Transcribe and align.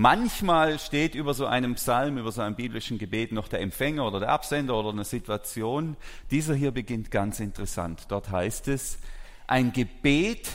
Manchmal 0.00 0.78
steht 0.78 1.14
über 1.14 1.34
so 1.34 1.44
einem 1.44 1.74
Psalm, 1.74 2.16
über 2.16 2.32
so 2.32 2.40
einem 2.40 2.56
biblischen 2.56 2.96
Gebet 2.96 3.32
noch 3.32 3.48
der 3.48 3.60
Empfänger 3.60 4.06
oder 4.06 4.18
der 4.18 4.30
Absender 4.30 4.74
oder 4.78 4.88
eine 4.88 5.04
Situation. 5.04 5.94
Dieser 6.30 6.54
hier 6.54 6.70
beginnt 6.70 7.10
ganz 7.10 7.38
interessant. 7.38 8.06
Dort 8.08 8.30
heißt 8.30 8.68
es, 8.68 8.98
ein 9.46 9.74
Gebet, 9.74 10.52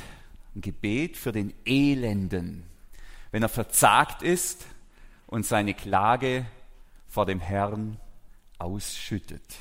ein 0.55 0.61
Gebet 0.61 1.15
für 1.15 1.31
den 1.31 1.53
Elenden, 1.63 2.63
wenn 3.29 3.43
er 3.43 3.49
verzagt 3.49 4.23
ist 4.23 4.65
und 5.27 5.45
seine 5.45 5.75
Klage 5.75 6.47
vor 7.07 7.27
dem 7.27 7.39
Herrn 7.39 7.99
ausschüttet. 8.57 9.57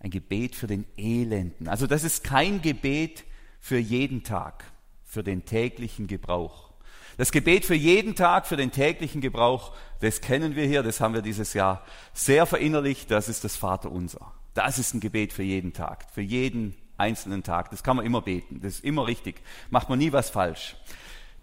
Ein 0.00 0.10
Gebet 0.10 0.56
für 0.56 0.66
den 0.66 0.86
Elenden. 0.96 1.68
Also 1.68 1.86
das 1.86 2.02
ist 2.02 2.24
kein 2.24 2.60
Gebet 2.62 3.22
für 3.60 3.78
jeden 3.78 4.24
Tag, 4.24 4.64
für 5.04 5.22
den 5.22 5.44
täglichen 5.44 6.08
Gebrauch. 6.08 6.71
Das 7.16 7.32
Gebet 7.32 7.64
für 7.64 7.74
jeden 7.74 8.14
Tag, 8.14 8.46
für 8.46 8.56
den 8.56 8.70
täglichen 8.70 9.20
Gebrauch, 9.20 9.74
das 10.00 10.20
kennen 10.20 10.56
wir 10.56 10.66
hier, 10.66 10.82
das 10.82 11.00
haben 11.00 11.14
wir 11.14 11.22
dieses 11.22 11.54
Jahr 11.54 11.84
sehr 12.12 12.46
verinnerlicht, 12.46 13.10
das 13.10 13.28
ist 13.28 13.44
das 13.44 13.56
Vaterunser. 13.56 14.32
Das 14.54 14.78
ist 14.78 14.94
ein 14.94 15.00
Gebet 15.00 15.32
für 15.32 15.42
jeden 15.42 15.72
Tag, 15.72 16.06
für 16.12 16.20
jeden 16.20 16.74
einzelnen 16.98 17.42
Tag. 17.42 17.70
Das 17.70 17.82
kann 17.82 17.96
man 17.96 18.06
immer 18.06 18.22
beten, 18.22 18.60
das 18.60 18.74
ist 18.74 18.84
immer 18.84 19.06
richtig, 19.06 19.40
macht 19.70 19.88
man 19.88 19.98
nie 19.98 20.12
was 20.12 20.30
falsch. 20.30 20.76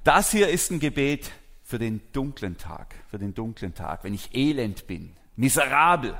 Das 0.04 0.32
hier 0.32 0.50
ist 0.50 0.72
ein 0.72 0.80
Gebet 0.80 1.32
für 1.64 1.80
den 1.80 2.02
dunklen 2.14 2.58
Tag, 2.58 2.96
für 3.10 3.20
den 3.20 3.34
dunklen 3.34 3.76
Tag, 3.76 4.04
wenn 4.04 4.14
ich 4.14 4.36
elend 4.36 4.88
bin, 4.88 5.16
miserabel, 5.36 6.16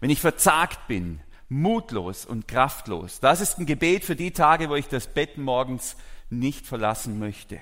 wenn 0.00 0.10
ich 0.10 0.20
verzagt 0.20 0.86
bin, 0.88 1.20
mutlos 1.48 2.24
und 2.24 2.48
kraftlos. 2.48 3.20
Das 3.20 3.40
ist 3.40 3.58
ein 3.58 3.66
Gebet 3.66 4.04
für 4.04 4.16
die 4.16 4.30
Tage, 4.30 4.70
wo 4.70 4.76
ich 4.76 4.88
das 4.88 5.06
Bett 5.08 5.36
morgens 5.36 5.96
nicht 6.30 6.66
verlassen 6.66 7.18
möchte. 7.18 7.58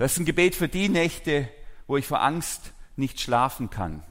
Das 0.00 0.12
ist 0.12 0.18
ein 0.18 0.24
Gebet 0.24 0.54
für 0.54 0.66
die 0.66 0.88
Nächte, 0.88 1.46
wo 1.86 1.98
ich 1.98 2.06
vor 2.06 2.22
Angst 2.22 2.72
nicht 2.96 3.20
schlafen 3.20 3.68
kann. 3.68 4.02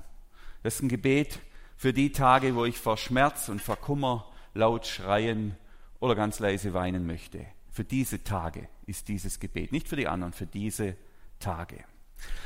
Das 0.62 0.76
ist 0.76 0.84
ein 0.84 0.88
Gebet 0.88 1.40
für 1.78 1.94
die 1.94 2.12
Tage, 2.12 2.54
wo 2.54 2.64
ich 2.66 2.78
vor 2.78 2.96
Schmerz 2.96 3.50
und 3.50 3.60
vor 3.60 3.76
Kummer 3.76 4.32
laut 4.54 4.86
schreien 4.86 5.58
oder 6.00 6.14
ganz 6.14 6.38
leise 6.38 6.76
weinen 6.76 7.08
möchte. 7.08 7.44
Für 7.72 7.84
diese 7.84 8.24
Tage 8.24 8.68
ist 8.86 9.08
dieses 9.08 9.40
Gebet, 9.40 9.72
nicht 9.72 9.88
für 9.88 9.96
die 9.96 10.08
anderen, 10.08 10.32
für 10.32 10.46
diese 10.46 10.96
Tage. 11.40 11.78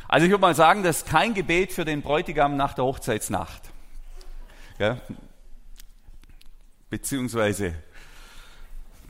Also 0.08 0.24
ich 0.24 0.32
würde 0.32 0.42
mal 0.42 0.56
sagen, 0.56 0.82
das 0.82 1.00
ist 1.00 1.08
kein 1.08 1.34
Gebet 1.34 1.74
für 1.74 1.84
den 1.84 2.02
Bräutigam 2.02 2.56
nach 2.56 2.74
der 2.74 2.86
Hochzeitsnacht. 2.86 3.62
Ja? 4.80 5.02
Beziehungsweise, 6.90 7.76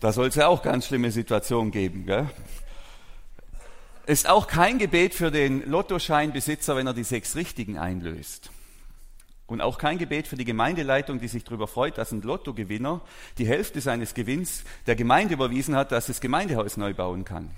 da 0.01 0.11
soll 0.11 0.29
es 0.29 0.35
ja 0.35 0.47
auch 0.47 0.63
ganz 0.63 0.87
schlimme 0.87 1.11
Situationen 1.11 1.69
geben. 1.69 2.07
Gell? 2.07 2.31
Ist 4.05 4.27
auch 4.27 4.47
kein 4.47 4.79
Gebet 4.79 5.13
für 5.13 5.31
den 5.31 5.69
Lottoscheinbesitzer, 5.69 6.75
wenn 6.75 6.87
er 6.87 6.93
die 6.93 7.05
sechs 7.05 7.37
Richtigen 7.37 7.77
einlöst. 7.77 8.51
Und 9.47 9.61
auch 9.61 9.77
kein 9.77 9.97
Gebet 9.97 10.27
für 10.27 10.35
die 10.35 10.43
Gemeindeleitung, 10.43 11.19
die 11.19 11.29
sich 11.29 11.45
darüber 11.45 11.67
freut, 11.67 11.97
dass 11.97 12.11
ein 12.11 12.21
Lottogewinner 12.21 12.99
die 13.37 13.47
Hälfte 13.47 13.79
seines 13.79 14.13
Gewinns 14.13 14.65
der 14.87 14.95
Gemeinde 14.95 15.35
überwiesen 15.35 15.75
hat, 15.75 15.93
dass 15.93 16.07
das 16.07 16.19
Gemeindehaus 16.19 16.75
neu 16.75 16.93
bauen 16.93 17.23
kann. 17.23 17.51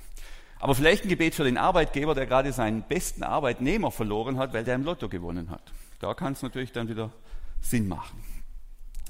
Aber 0.59 0.75
vielleicht 0.75 1.05
ein 1.05 1.09
Gebet 1.09 1.33
für 1.33 1.45
den 1.45 1.57
Arbeitgeber, 1.57 2.13
der 2.13 2.27
gerade 2.27 2.53
seinen 2.53 2.83
besten 2.83 3.23
Arbeitnehmer 3.23 3.89
verloren 3.89 4.37
hat, 4.37 4.53
weil 4.53 4.63
der 4.63 4.75
im 4.75 4.83
Lotto 4.83 5.09
gewonnen 5.09 5.49
hat. 5.49 5.63
Da 5.99 6.13
kann 6.13 6.33
es 6.33 6.43
natürlich 6.43 6.71
dann 6.71 6.89
wieder 6.89 7.11
Sinn 7.59 7.87
machen. 7.87 8.23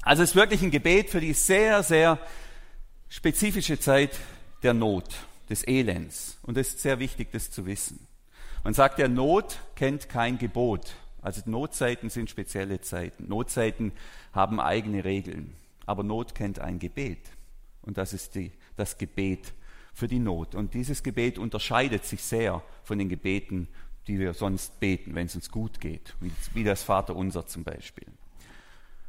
Also 0.00 0.22
es 0.22 0.30
ist 0.30 0.36
wirklich 0.36 0.62
ein 0.62 0.70
Gebet 0.70 1.10
für 1.10 1.20
die 1.20 1.34
sehr, 1.34 1.82
sehr 1.82 2.18
spezifische 3.10 3.78
Zeit 3.78 4.18
der 4.62 4.72
Not 4.72 5.04
des 5.48 5.66
Elends. 5.66 6.38
Und 6.42 6.56
es 6.56 6.68
ist 6.68 6.80
sehr 6.80 6.98
wichtig, 6.98 7.28
das 7.32 7.50
zu 7.50 7.66
wissen. 7.66 8.06
Man 8.64 8.74
sagt 8.74 8.98
ja, 8.98 9.08
Not 9.08 9.58
kennt 9.74 10.08
kein 10.08 10.38
Gebot. 10.38 10.94
Also 11.22 11.42
Notzeiten 11.46 12.10
sind 12.10 12.30
spezielle 12.30 12.80
Zeiten. 12.80 13.28
Notzeiten 13.28 13.92
haben 14.32 14.60
eigene 14.60 15.04
Regeln. 15.04 15.54
Aber 15.84 16.02
Not 16.02 16.34
kennt 16.34 16.58
ein 16.58 16.78
Gebet. 16.78 17.18
Und 17.82 17.98
das 17.98 18.12
ist 18.12 18.34
die, 18.34 18.52
das 18.76 18.98
Gebet 18.98 19.52
für 19.92 20.08
die 20.08 20.18
Not. 20.18 20.54
Und 20.54 20.74
dieses 20.74 21.02
Gebet 21.02 21.38
unterscheidet 21.38 22.04
sich 22.04 22.22
sehr 22.22 22.62
von 22.82 22.98
den 22.98 23.08
Gebeten, 23.08 23.68
die 24.06 24.18
wir 24.18 24.34
sonst 24.34 24.78
beten, 24.78 25.14
wenn 25.14 25.26
es 25.26 25.34
uns 25.34 25.50
gut 25.50 25.80
geht, 25.80 26.14
wie, 26.20 26.30
wie 26.54 26.64
das 26.64 26.82
Vaterunser 26.82 27.46
zum 27.46 27.64
Beispiel. 27.64 28.06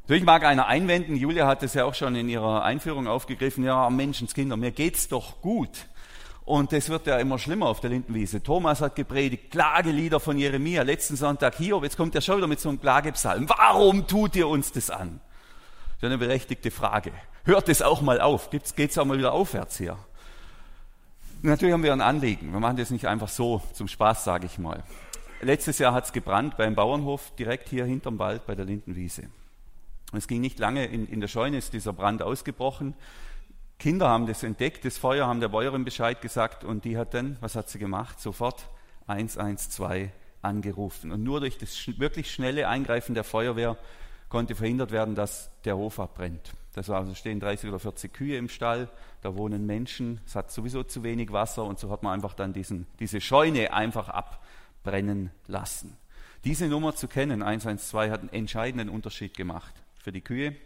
Natürlich 0.02 0.24
mag 0.24 0.44
einer 0.44 0.66
einwenden, 0.66 1.16
Julia 1.16 1.46
hat 1.46 1.62
es 1.62 1.74
ja 1.74 1.84
auch 1.84 1.94
schon 1.94 2.16
in 2.16 2.28
ihrer 2.28 2.64
Einführung 2.64 3.06
aufgegriffen, 3.06 3.62
ja, 3.62 3.90
Menschenskinder, 3.90 4.56
mir 4.56 4.70
geht's 4.70 5.08
doch 5.08 5.42
gut. 5.42 5.86
Und 6.48 6.72
es 6.72 6.88
wird 6.88 7.06
ja 7.06 7.18
immer 7.18 7.38
schlimmer 7.38 7.66
auf 7.66 7.80
der 7.80 7.90
Lindenwiese. 7.90 8.42
Thomas 8.42 8.80
hat 8.80 8.96
gepredigt, 8.96 9.50
Klagelieder 9.50 10.18
von 10.18 10.38
Jeremia, 10.38 10.80
letzten 10.80 11.14
Sonntag 11.14 11.56
Hiob, 11.56 11.84
jetzt 11.84 11.98
kommt 11.98 12.14
er 12.14 12.22
schon 12.22 12.38
wieder 12.38 12.46
mit 12.46 12.58
so 12.58 12.70
einem 12.70 12.80
Klagepsalm. 12.80 13.46
Warum 13.50 14.06
tut 14.06 14.34
ihr 14.34 14.48
uns 14.48 14.72
das 14.72 14.88
an? 14.88 15.20
Das 15.20 15.96
ist 15.98 16.04
eine 16.04 16.16
berechtigte 16.16 16.70
Frage. 16.70 17.12
Hört 17.44 17.68
es 17.68 17.82
auch 17.82 18.00
mal 18.00 18.22
auf. 18.22 18.48
Geht 18.48 18.64
es 18.78 18.96
auch 18.96 19.04
mal 19.04 19.18
wieder 19.18 19.34
aufwärts 19.34 19.76
hier? 19.76 19.98
Natürlich 21.42 21.74
haben 21.74 21.82
wir 21.82 21.92
ein 21.92 22.00
Anliegen. 22.00 22.50
Wir 22.50 22.60
machen 22.60 22.78
das 22.78 22.88
nicht 22.88 23.06
einfach 23.06 23.28
so 23.28 23.60
zum 23.74 23.86
Spaß, 23.86 24.24
sage 24.24 24.46
ich 24.46 24.58
mal. 24.58 24.84
Letztes 25.42 25.78
Jahr 25.78 25.92
hat 25.92 26.06
es 26.06 26.14
gebrannt 26.14 26.56
beim 26.56 26.74
Bauernhof 26.74 27.30
direkt 27.38 27.68
hier 27.68 27.84
hinterm 27.84 28.18
Wald 28.18 28.46
bei 28.46 28.54
der 28.54 28.64
Lindenwiese. 28.64 29.24
Es 30.14 30.26
ging 30.26 30.40
nicht 30.40 30.58
lange, 30.58 30.86
in, 30.86 31.06
in 31.08 31.20
der 31.20 31.28
Scheune 31.28 31.58
ist 31.58 31.74
dieser 31.74 31.92
Brand 31.92 32.22
ausgebrochen. 32.22 32.94
Kinder 33.78 34.08
haben 34.08 34.26
das 34.26 34.42
entdeckt, 34.42 34.84
das 34.84 34.98
Feuer, 34.98 35.26
haben 35.26 35.40
der 35.40 35.48
Bäuerin 35.48 35.84
Bescheid 35.84 36.20
gesagt 36.20 36.64
und 36.64 36.84
die 36.84 36.98
hat 36.98 37.14
dann, 37.14 37.36
was 37.40 37.54
hat 37.54 37.68
sie 37.68 37.78
gemacht? 37.78 38.20
Sofort 38.20 38.68
112 39.06 40.10
angerufen. 40.42 41.12
Und 41.12 41.22
nur 41.22 41.38
durch 41.38 41.58
das 41.58 41.76
wirklich 41.98 42.32
schnelle 42.32 42.66
Eingreifen 42.66 43.14
der 43.14 43.22
Feuerwehr 43.22 43.76
konnte 44.28 44.56
verhindert 44.56 44.90
werden, 44.90 45.14
dass 45.14 45.50
der 45.64 45.76
Hof 45.76 46.00
abbrennt. 46.00 46.52
Das 46.74 46.88
war 46.88 46.98
also 46.98 47.14
stehen 47.14 47.38
30 47.38 47.68
oder 47.68 47.78
40 47.78 48.12
Kühe 48.12 48.36
im 48.36 48.48
Stall, 48.48 48.88
da 49.22 49.36
wohnen 49.36 49.64
Menschen, 49.64 50.20
es 50.26 50.34
hat 50.34 50.50
sowieso 50.50 50.82
zu 50.82 51.02
wenig 51.02 51.32
Wasser 51.32 51.64
und 51.64 51.78
so 51.78 51.90
hat 51.90 52.02
man 52.02 52.14
einfach 52.14 52.34
dann 52.34 52.52
diesen, 52.52 52.86
diese 52.98 53.20
Scheune 53.20 53.72
einfach 53.72 54.08
abbrennen 54.08 55.30
lassen. 55.46 55.96
Diese 56.44 56.66
Nummer 56.66 56.94
zu 56.94 57.08
kennen, 57.08 57.42
112, 57.42 58.10
hat 58.10 58.20
einen 58.20 58.32
entscheidenden 58.32 58.88
Unterschied 58.88 59.36
gemacht 59.36 59.74
für 60.02 60.12
die 60.12 60.20
Kühe 60.20 60.56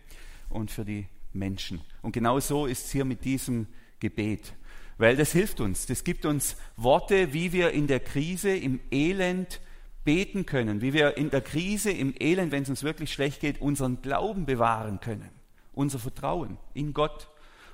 und 0.50 0.70
für 0.70 0.84
die 0.84 1.06
Menschen. 1.34 1.80
Und 2.02 2.12
genau 2.12 2.40
so 2.40 2.66
ist 2.66 2.86
es 2.86 2.92
hier 2.92 3.04
mit 3.04 3.24
diesem 3.24 3.66
Gebet. 4.00 4.52
Weil 4.98 5.16
das 5.16 5.32
hilft 5.32 5.60
uns. 5.60 5.86
Das 5.86 6.04
gibt 6.04 6.26
uns 6.26 6.56
Worte, 6.76 7.32
wie 7.32 7.52
wir 7.52 7.70
in 7.70 7.86
der 7.86 8.00
Krise, 8.00 8.54
im 8.54 8.80
Elend 8.90 9.60
beten 10.04 10.46
können, 10.46 10.80
wie 10.80 10.92
wir 10.92 11.16
in 11.16 11.30
der 11.30 11.40
Krise, 11.40 11.90
im 11.90 12.14
Elend, 12.18 12.52
wenn 12.52 12.64
es 12.64 12.68
uns 12.68 12.82
wirklich 12.82 13.12
schlecht 13.12 13.40
geht, 13.40 13.60
unseren 13.60 14.02
Glauben 14.02 14.46
bewahren 14.46 15.00
können, 15.00 15.30
unser 15.72 15.98
Vertrauen 15.98 16.58
in 16.74 16.92
Gott, 16.92 17.28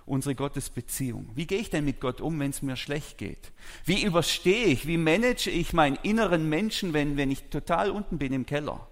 unsere 0.05 0.35
Gottesbeziehung. 0.35 1.31
Wie 1.35 1.47
gehe 1.47 1.59
ich 1.59 1.71
denn 1.71 1.85
mit 1.85 2.01
Gott 2.01 2.21
um, 2.21 2.39
wenn 2.41 2.51
es 2.51 2.63
mir 2.63 2.77
schlecht 2.77 3.19
geht? 3.19 3.53
Wie 3.85 4.05
überstehe 4.05 4.67
ich, 4.67 4.87
wie 4.87 4.97
manage 4.97 5.51
ich 5.51 5.73
meinen 5.73 5.99
inneren 6.03 6.49
Menschen, 6.49 6.93
wenn, 6.93 7.17
wenn 7.17 7.31
ich 7.31 7.45
total 7.45 7.91
unten 7.91 8.19
bin 8.19 8.33
im 8.33 8.47
Keller? 8.47 8.89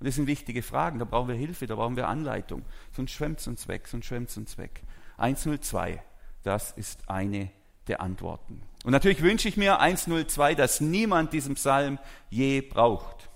Und 0.00 0.06
das 0.06 0.14
sind 0.14 0.26
wichtige 0.26 0.62
Fragen, 0.62 0.98
da 0.98 1.04
brauchen 1.04 1.28
wir 1.28 1.34
Hilfe, 1.34 1.66
da 1.66 1.74
brauchen 1.74 1.96
wir 1.96 2.08
Anleitung. 2.08 2.62
Sonst 2.92 3.12
schwemmt 3.12 3.40
es 3.40 3.46
uns 3.46 3.68
weg, 3.68 3.86
sonst 3.86 4.06
schwemmt 4.06 4.30
es 4.30 4.36
uns 4.38 4.56
weg. 4.56 4.82
102, 5.18 6.02
das 6.42 6.72
ist 6.72 7.08
eine 7.10 7.50
der 7.86 8.00
Antworten. 8.00 8.62
Und 8.84 8.92
natürlich 8.92 9.20
wünsche 9.20 9.46
ich 9.46 9.58
mir 9.58 9.78
102, 9.78 10.54
dass 10.54 10.80
niemand 10.80 11.34
diesen 11.34 11.54
Psalm 11.54 11.98
je 12.30 12.62
braucht. 12.62 13.28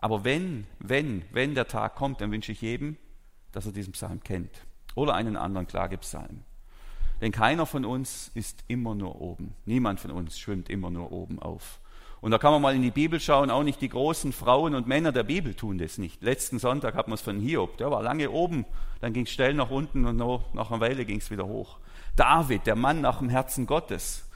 Aber 0.00 0.22
wenn, 0.22 0.66
wenn, 0.78 1.24
wenn 1.32 1.56
der 1.56 1.66
Tag 1.66 1.96
kommt, 1.96 2.20
dann 2.20 2.30
wünsche 2.30 2.52
ich 2.52 2.60
jedem, 2.60 2.96
dass 3.50 3.66
er 3.66 3.72
diesen 3.72 3.92
Psalm 3.92 4.22
kennt. 4.22 4.64
Oder 4.94 5.14
einen 5.14 5.36
anderen 5.36 5.66
Klagepsalm. 5.66 6.44
Denn 7.20 7.32
keiner 7.32 7.66
von 7.66 7.84
uns 7.84 8.30
ist 8.34 8.64
immer 8.68 8.94
nur 8.94 9.20
oben. 9.20 9.54
Niemand 9.66 9.98
von 9.98 10.12
uns 10.12 10.38
schwimmt 10.38 10.70
immer 10.70 10.90
nur 10.90 11.10
oben 11.10 11.40
auf. 11.40 11.80
Und 12.20 12.32
da 12.32 12.38
kann 12.38 12.52
man 12.52 12.60
mal 12.60 12.74
in 12.74 12.82
die 12.82 12.90
Bibel 12.90 13.18
schauen, 13.18 13.50
auch 13.50 13.62
nicht 13.62 13.80
die 13.80 13.88
großen 13.88 14.32
Frauen 14.32 14.74
und 14.74 14.86
Männer 14.86 15.10
der 15.10 15.22
Bibel 15.22 15.54
tun 15.54 15.78
das 15.78 15.96
nicht. 15.96 16.22
Letzten 16.22 16.58
Sonntag 16.58 16.94
hat 16.94 17.08
man 17.08 17.14
es 17.14 17.22
von 17.22 17.40
Hiob, 17.40 17.78
der 17.78 17.90
war 17.90 18.02
lange 18.02 18.30
oben, 18.30 18.66
dann 19.00 19.14
ging 19.14 19.24
es 19.24 19.30
schnell 19.30 19.54
nach 19.54 19.70
unten 19.70 20.04
und 20.04 20.16
nach 20.16 20.70
einer 20.70 20.80
Weile 20.80 21.06
ging 21.06 21.18
es 21.18 21.30
wieder 21.30 21.46
hoch. 21.46 21.78
David, 22.16 22.66
der 22.66 22.76
Mann 22.76 23.00
nach 23.00 23.18
dem 23.18 23.30
Herzen 23.30 23.66
Gottes, 23.66 24.28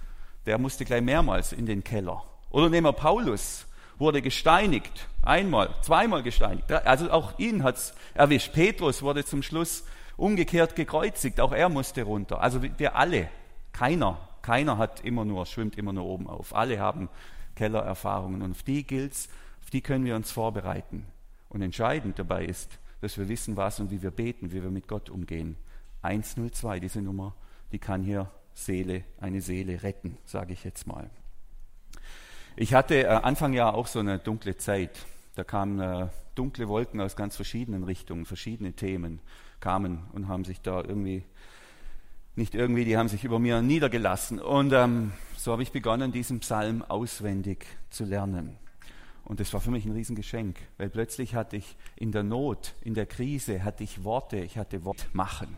der 0.47 0.59
musste 0.59 0.85
gleich 0.87 1.03
mehrmals 1.03 1.53
in 1.53 1.67
den 1.67 1.85
Keller. 1.85 2.23
Oder 2.51 2.71
nehmen 2.71 2.87
wir 2.87 2.93
Paulus, 2.93 3.67
wurde 3.99 4.23
gesteinigt, 4.23 5.09
einmal, 5.23 5.69
zweimal 5.83 6.23
gesteinigt. 6.23 6.71
Also 6.73 7.11
auch 7.11 7.39
ihn 7.39 7.63
hat 7.63 7.77
es 7.77 7.95
erwischt. 8.15 8.53
Petrus 8.53 9.03
wurde 9.03 9.25
zum 9.25 9.43
Schluss 9.43 9.85
umgekehrt 10.17 10.77
gekreuzigt, 10.77 11.41
auch 11.41 11.53
er 11.53 11.69
musste 11.69 12.03
runter. 12.03 12.41
Also 12.41 12.61
wir 12.63 12.97
alle, 12.97 13.29
keiner, 13.73 14.19
keiner 14.43 14.79
hat 14.79 15.01
immer 15.05 15.25
nur, 15.25 15.47
schwimmt 15.47 15.77
immer 15.77 15.93
nur 15.93 16.05
oben 16.05 16.29
auf. 16.29 16.55
Alle 16.55 16.79
haben 16.79 17.09
Kellererfahrungen. 17.55 18.43
Und 18.43 18.53
auf 18.53 18.63
die 18.63 18.87
gilt's, 18.87 19.29
auf 19.63 19.71
die 19.71 19.81
können 19.81 20.05
wir 20.05 20.17
uns 20.17 20.31
vorbereiten. 20.31 21.07
Und 21.49 21.63
entscheidend 21.63 22.19
dabei 22.19 22.45
ist, 22.45 22.79
dass 23.01 23.19
wir 23.19 23.29
wissen, 23.29 23.57
was 23.57 23.81
und 23.81 23.91
wie 23.91 24.03
wir 24.03 24.11
beten, 24.11 24.53
wie 24.53 24.63
wir 24.63 24.71
mit 24.71 24.89
Gott 24.89 25.11
umgehen. 25.11 25.57
102, 26.03 26.81
diese 26.81 27.03
Nummer, 27.03 27.35
die 27.73 27.79
kann 27.79 28.03
hier 28.03 28.31
Seele, 28.55 29.05
eine 29.21 29.41
Seele 29.41 29.83
retten, 29.83 30.17
sage 30.25 30.53
ich 30.53 30.65
jetzt 30.65 30.87
mal. 30.87 31.11
Ich 32.57 32.73
hatte 32.73 33.03
äh, 33.03 33.07
Anfang 33.07 33.53
Jahr 33.53 33.75
auch 33.75 33.87
so 33.87 33.99
eine 33.99 34.19
dunkle 34.19 34.57
Zeit. 34.57 35.07
Da 35.35 35.43
kamen 35.43 35.81
äh, 35.81 36.09
dunkle 36.35 36.69
Wolken 36.69 37.01
aus 37.01 37.17
ganz 37.17 37.37
verschiedenen 37.37 37.83
Richtungen, 37.83 38.27
verschiedene 38.27 38.73
Themen 38.73 39.21
kamen 39.61 40.05
und 40.13 40.29
haben 40.29 40.45
sich 40.45 40.61
da 40.61 40.81
irgendwie, 40.81 41.25
nicht 42.37 42.55
irgendwie, 42.55 42.85
die 42.85 42.97
haben 42.97 43.09
sich 43.09 43.25
über 43.25 43.39
mir 43.39 43.63
niedergelassen. 43.63 44.41
Und 44.41 44.73
ähm, 44.73 45.13
so 45.37 45.53
habe 45.53 45.63
ich 45.63 45.73
begonnen, 45.73 46.13
diesen 46.13 46.41
Psalm 46.41 46.83
auswendig 46.83 47.67
zu 47.91 48.05
lernen. 48.05 48.57
Und 49.25 49.41
das 49.41 49.53
war 49.53 49.61
für 49.61 49.71
mich 49.71 49.87
ein 49.87 49.93
Riesengeschenk, 49.93 50.57
weil 50.77 50.91
plötzlich 50.91 51.35
hatte 51.35 51.57
ich 51.57 51.77
in 51.97 52.13
der 52.13 52.23
Not, 52.23 52.75
in 52.83 52.95
der 52.95 53.07
Krise, 53.07 53.65
hatte 53.65 53.83
ich 53.85 54.05
Worte, 54.05 54.39
ich 54.39 54.59
hatte 54.59 54.85
Wort 54.85 55.07
machen. 55.13 55.57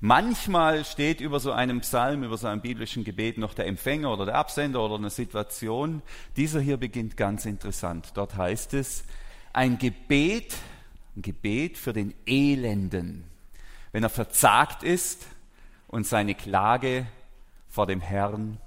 Manchmal 0.00 0.84
steht 0.84 1.20
über 1.20 1.40
so 1.40 1.52
einem 1.52 1.80
Psalm, 1.80 2.24
über 2.24 2.36
so 2.36 2.48
einem 2.48 2.60
biblischen 2.60 3.04
Gebet 3.04 3.38
noch 3.38 3.54
der 3.54 3.66
Empfänger 3.66 4.12
oder 4.12 4.26
der 4.26 4.34
Absender 4.34 4.84
oder 4.84 4.96
eine 4.96 5.10
Situation. 5.10 6.02
Dieser 6.36 6.60
hier 6.60 6.76
beginnt 6.76 7.16
ganz 7.16 7.46
interessant. 7.46 8.10
Dort 8.14 8.36
heißt 8.36 8.74
es, 8.74 9.04
ein 9.52 9.78
Gebet, 9.78 10.54
ein 11.16 11.22
Gebet 11.22 11.78
für 11.78 11.92
den 11.92 12.12
Elenden, 12.26 13.24
wenn 13.92 14.02
er 14.02 14.10
verzagt 14.10 14.82
ist 14.82 15.26
und 15.88 16.06
seine 16.06 16.34
Klage 16.34 17.06
vor 17.68 17.86
dem 17.86 18.00
Herrn 18.00 18.58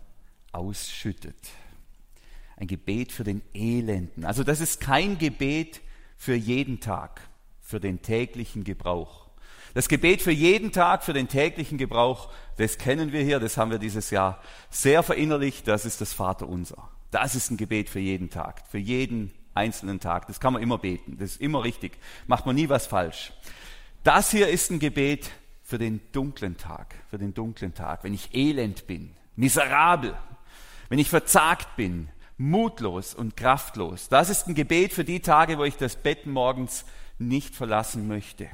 ausschüttet. 0.52 1.50
Ein 2.58 2.68
Gebet 2.68 3.12
für 3.12 3.24
den 3.24 3.42
Elenden. 3.54 4.26
Also 4.26 4.44
das 4.44 4.60
ist 4.60 4.82
kein 4.82 5.18
Gebet 5.18 5.82
für 6.18 6.36
jeden 6.36 6.80
Tag, 6.80 7.22
für 7.62 7.80
den 7.80 8.02
täglichen 8.02 8.64
Gebrauch. 8.64 9.30
Das 9.74 9.88
Gebet 9.88 10.22
für 10.22 10.32
jeden 10.32 10.72
Tag, 10.72 11.04
für 11.04 11.14
den 11.14 11.28
täglichen 11.28 11.78
Gebrauch, 11.78 12.32
das 12.58 12.78
kennen 12.78 13.12
wir 13.12 13.22
hier, 13.22 13.40
das 13.40 13.56
haben 13.56 13.72
wir 13.72 13.78
dieses 13.78 14.10
Jahr 14.10 14.42
sehr 14.70 15.04
verinnerlicht, 15.04 15.68
das 15.68 15.86
ist 15.86 16.02
das 16.02 16.14
Vaterunser. 16.14 16.90
Das 17.12 17.36
ist 17.36 17.52
ein 17.52 17.58
Gebet 17.58 17.90
für 17.90 18.00
jeden 18.00 18.30
Tag, 18.30 18.64
für 18.70 18.78
jeden 18.78 19.32
einzelnen 19.54 20.00
Tag. 20.00 20.28
Das 20.28 20.40
kann 20.40 20.54
man 20.54 20.62
immer 20.62 20.78
beten, 20.78 21.18
das 21.18 21.32
ist 21.32 21.42
immer 21.42 21.64
richtig, 21.64 21.98
macht 22.28 22.46
man 22.46 22.56
nie 22.56 22.70
was 22.70 22.88
falsch. 22.88 23.32
Das 24.04 24.32
hier 24.32 24.48
ist 24.48 24.72
ein 24.72 24.80
Gebet 24.80 25.32
für 25.70 25.78
den 25.78 26.02
dunklen 26.14 26.58
Tag, 26.58 26.96
für 27.12 27.20
den 27.20 27.36
dunklen 27.36 27.76
Tag, 27.76 28.04
wenn 28.04 28.16
ich 28.16 28.34
elend 28.34 28.88
bin, 28.88 29.12
miserabel, 29.36 30.18
wenn 30.90 30.98
ich 30.98 31.10
verzagt 31.10 31.76
bin, 31.76 32.10
mutlos 32.40 33.14
und 33.14 33.38
kraftlos. 33.38 34.10
Das 34.10 34.32
ist 34.32 34.48
ein 34.48 34.56
Gebet 34.56 34.94
für 34.94 35.04
die 35.04 35.20
Tage, 35.20 35.60
wo 35.60 35.66
ich 35.66 35.78
das 35.78 35.96
Bett 35.96 36.26
morgens 36.26 36.86
nicht 37.20 37.54
verlassen 37.54 38.08
möchte. 38.08 38.48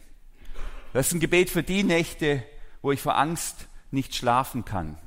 Das 0.91 1.07
ist 1.07 1.13
ein 1.13 1.21
Gebet 1.21 1.49
für 1.49 1.63
die 1.63 1.83
Nächte, 1.83 2.43
wo 2.81 2.91
ich 2.91 3.01
vor 3.01 3.15
Angst 3.15 3.69
nicht 3.91 4.13
schlafen 4.13 4.65
kann. 4.65 4.97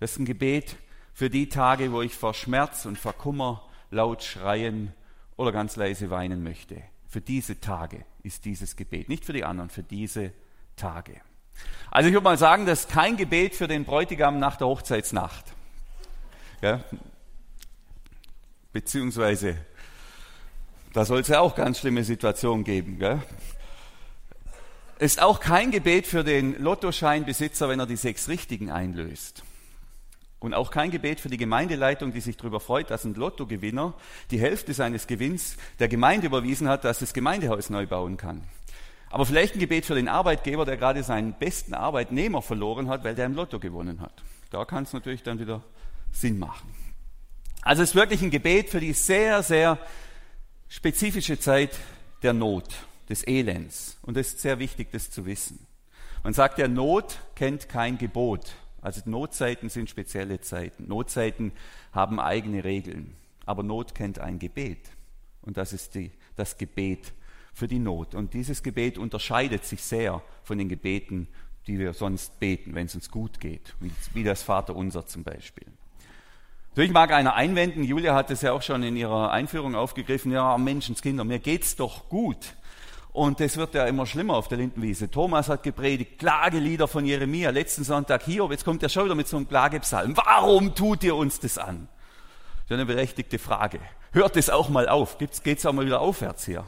Das 0.00 0.12
ist 0.12 0.18
ein 0.18 0.24
Gebet 0.24 0.74
für 1.14 1.30
die 1.30 1.48
Tage, 1.48 1.92
wo 1.92 2.02
ich 2.02 2.16
vor 2.16 2.34
Schmerz 2.34 2.86
und 2.86 2.98
vor 2.98 3.12
Kummer 3.12 3.68
laut 3.92 4.24
schreien 4.24 4.92
oder 5.36 5.52
ganz 5.52 5.76
leise 5.76 6.10
weinen 6.10 6.42
möchte. 6.42 6.82
Für 7.06 7.20
diese 7.20 7.60
Tage 7.60 8.04
ist 8.24 8.46
dieses 8.46 8.74
Gebet. 8.74 9.08
Nicht 9.08 9.24
für 9.24 9.32
die 9.32 9.44
anderen, 9.44 9.70
für 9.70 9.84
diese 9.84 10.32
Tage. 10.74 11.20
Also 11.90 12.08
ich 12.08 12.14
würde 12.14 12.24
mal 12.24 12.38
sagen, 12.38 12.66
das 12.66 12.80
ist 12.80 12.90
kein 12.90 13.16
Gebet 13.16 13.54
für 13.54 13.68
den 13.68 13.84
Bräutigam 13.84 14.38
nach 14.38 14.56
der 14.56 14.66
Hochzeitsnacht. 14.66 15.44
Ja? 16.60 16.80
Beziehungsweise, 18.72 19.56
da 20.92 21.04
soll 21.04 21.20
es 21.20 21.28
ja 21.28 21.40
auch 21.40 21.54
ganz 21.54 21.78
schlimme 21.78 22.04
Situationen 22.04 22.64
geben. 22.64 22.98
Gell? 22.98 23.22
Ist 24.98 25.22
auch 25.22 25.40
kein 25.40 25.70
Gebet 25.70 26.06
für 26.06 26.24
den 26.24 26.62
Lottoscheinbesitzer, 26.62 27.68
wenn 27.68 27.80
er 27.80 27.86
die 27.86 27.96
sechs 27.96 28.28
Richtigen 28.28 28.70
einlöst. 28.70 29.42
Und 30.38 30.54
auch 30.54 30.70
kein 30.70 30.90
Gebet 30.90 31.20
für 31.20 31.28
die 31.28 31.38
Gemeindeleitung, 31.38 32.12
die 32.12 32.20
sich 32.20 32.36
darüber 32.36 32.60
freut, 32.60 32.90
dass 32.90 33.04
ein 33.04 33.14
Lottogewinner 33.14 33.94
die 34.30 34.38
Hälfte 34.38 34.74
seines 34.74 35.06
Gewinns 35.06 35.56
der 35.78 35.88
Gemeinde 35.88 36.26
überwiesen 36.26 36.68
hat, 36.68 36.84
dass 36.84 36.98
das 36.98 37.14
Gemeindehaus 37.14 37.70
neu 37.70 37.86
bauen 37.86 38.16
kann. 38.16 38.42
Aber 39.10 39.24
vielleicht 39.24 39.54
ein 39.54 39.60
Gebet 39.60 39.86
für 39.86 39.94
den 39.94 40.08
Arbeitgeber, 40.08 40.64
der 40.64 40.76
gerade 40.76 41.02
seinen 41.02 41.32
besten 41.32 41.74
Arbeitnehmer 41.74 42.42
verloren 42.42 42.88
hat, 42.88 43.04
weil 43.04 43.14
der 43.14 43.26
im 43.26 43.34
Lotto 43.34 43.58
gewonnen 43.58 44.00
hat. 44.00 44.22
Da 44.50 44.64
kann 44.64 44.84
es 44.84 44.92
natürlich 44.92 45.22
dann 45.22 45.38
wieder 45.38 45.62
Sinn 46.12 46.38
machen. 46.38 46.70
Also 47.62 47.82
es 47.82 47.90
ist 47.90 47.94
wirklich 47.94 48.22
ein 48.22 48.30
Gebet 48.30 48.70
für 48.70 48.80
die 48.80 48.92
sehr, 48.92 49.42
sehr 49.42 49.78
spezifische 50.68 51.38
Zeit 51.38 51.78
der 52.22 52.32
Not 52.32 52.68
des 53.08 53.26
Elends. 53.26 53.98
Und 54.02 54.16
es 54.16 54.28
ist 54.28 54.40
sehr 54.40 54.58
wichtig, 54.58 54.88
das 54.92 55.10
zu 55.10 55.26
wissen. 55.26 55.66
Man 56.22 56.32
sagt 56.32 56.58
ja, 56.58 56.68
Not 56.68 57.18
kennt 57.34 57.68
kein 57.68 57.98
Gebot. 57.98 58.54
Also 58.80 59.00
Notzeiten 59.04 59.68
sind 59.68 59.90
spezielle 59.90 60.40
Zeiten. 60.40 60.88
Notzeiten 60.88 61.52
haben 61.92 62.20
eigene 62.20 62.64
Regeln. 62.64 63.16
Aber 63.44 63.62
Not 63.62 63.94
kennt 63.94 64.18
ein 64.18 64.38
Gebet. 64.38 64.90
Und 65.42 65.56
das 65.56 65.72
ist 65.72 65.94
die, 65.94 66.10
das 66.36 66.58
Gebet 66.58 67.12
für 67.56 67.66
die 67.66 67.78
Not. 67.78 68.14
Und 68.14 68.34
dieses 68.34 68.62
Gebet 68.62 68.98
unterscheidet 68.98 69.64
sich 69.64 69.82
sehr 69.82 70.20
von 70.44 70.58
den 70.58 70.68
Gebeten, 70.68 71.26
die 71.66 71.78
wir 71.78 71.94
sonst 71.94 72.38
beten, 72.38 72.74
wenn 72.74 72.84
es 72.84 72.94
uns 72.94 73.10
gut 73.10 73.40
geht, 73.40 73.74
wie, 74.12 74.22
das 74.22 74.42
Vaterunser 74.42 75.06
zum 75.06 75.24
Beispiel. 75.24 75.66
Natürlich 76.68 76.92
mag 76.92 77.12
einer 77.12 77.34
einwenden, 77.34 77.82
Julia 77.82 78.14
hat 78.14 78.30
es 78.30 78.42
ja 78.42 78.52
auch 78.52 78.60
schon 78.60 78.82
in 78.82 78.94
ihrer 78.94 79.30
Einführung 79.30 79.74
aufgegriffen, 79.74 80.32
ja, 80.32 80.58
Menschenskinder, 80.58 81.24
mir 81.24 81.38
geht's 81.38 81.76
doch 81.76 82.10
gut. 82.10 82.54
Und 83.14 83.40
es 83.40 83.56
wird 83.56 83.72
ja 83.72 83.86
immer 83.86 84.04
schlimmer 84.04 84.34
auf 84.34 84.48
der 84.48 84.58
Lindenwiese. 84.58 85.10
Thomas 85.10 85.48
hat 85.48 85.62
gepredigt, 85.62 86.18
Klagelieder 86.18 86.86
von 86.86 87.06
Jeremia, 87.06 87.48
letzten 87.48 87.84
Sonntag 87.84 88.22
hier, 88.24 88.46
jetzt 88.50 88.66
kommt 88.66 88.82
er 88.82 88.90
schon 88.90 89.06
wieder 89.06 89.14
mit 89.14 89.28
so 89.28 89.38
einem 89.38 89.48
Klagepsalm. 89.48 90.14
Warum 90.14 90.74
tut 90.74 91.02
ihr 91.04 91.16
uns 91.16 91.40
das 91.40 91.56
an? 91.56 91.88
Das 92.54 92.64
ist 92.64 92.72
eine 92.72 92.84
berechtigte 92.84 93.38
Frage. 93.38 93.80
Hört 94.12 94.36
es 94.36 94.50
auch 94.50 94.68
mal 94.68 94.90
auf. 94.90 95.16
Geht 95.16 95.58
es 95.58 95.64
auch 95.64 95.72
mal 95.72 95.86
wieder 95.86 96.02
aufwärts 96.02 96.44
hier? 96.44 96.66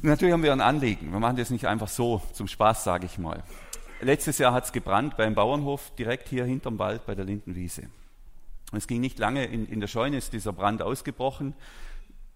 Natürlich 0.00 0.32
haben 0.32 0.44
wir 0.44 0.52
ein 0.52 0.60
Anliegen. 0.60 1.10
Wir 1.10 1.18
machen 1.18 1.36
das 1.36 1.50
nicht 1.50 1.66
einfach 1.66 1.88
so 1.88 2.22
zum 2.32 2.46
Spaß, 2.46 2.84
sage 2.84 3.06
ich 3.06 3.18
mal. 3.18 3.42
Letztes 4.00 4.38
Jahr 4.38 4.52
hat 4.52 4.64
es 4.64 4.72
gebrannt 4.72 5.16
beim 5.16 5.34
Bauernhof, 5.34 5.90
direkt 5.96 6.28
hier 6.28 6.44
hinterm 6.44 6.78
Wald 6.78 7.04
bei 7.04 7.16
der 7.16 7.24
Lindenwiese. 7.24 7.82
Es 8.72 8.86
ging 8.86 9.00
nicht 9.00 9.18
lange, 9.18 9.44
in, 9.46 9.66
in 9.66 9.80
der 9.80 9.88
Scheune 9.88 10.16
ist 10.16 10.32
dieser 10.32 10.52
Brand 10.52 10.82
ausgebrochen. 10.82 11.54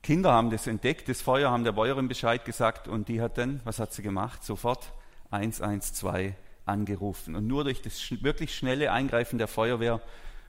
Kinder 0.02 0.32
haben 0.32 0.50
das 0.50 0.66
entdeckt, 0.66 1.08
das 1.08 1.22
Feuer, 1.22 1.52
haben 1.52 1.62
der 1.62 1.70
Bäuerin 1.70 2.08
Bescheid 2.08 2.44
gesagt 2.44 2.88
und 2.88 3.06
die 3.06 3.20
hat 3.20 3.38
dann, 3.38 3.60
was 3.62 3.78
hat 3.78 3.92
sie 3.92 4.02
gemacht? 4.02 4.42
Sofort 4.42 4.92
112 5.30 6.34
angerufen. 6.66 7.36
Und 7.36 7.46
nur 7.46 7.62
durch 7.62 7.80
das 7.80 8.00
wirklich 8.22 8.56
schnelle 8.56 8.90
Eingreifen 8.90 9.38
der 9.38 9.46
Feuerwehr 9.46 10.00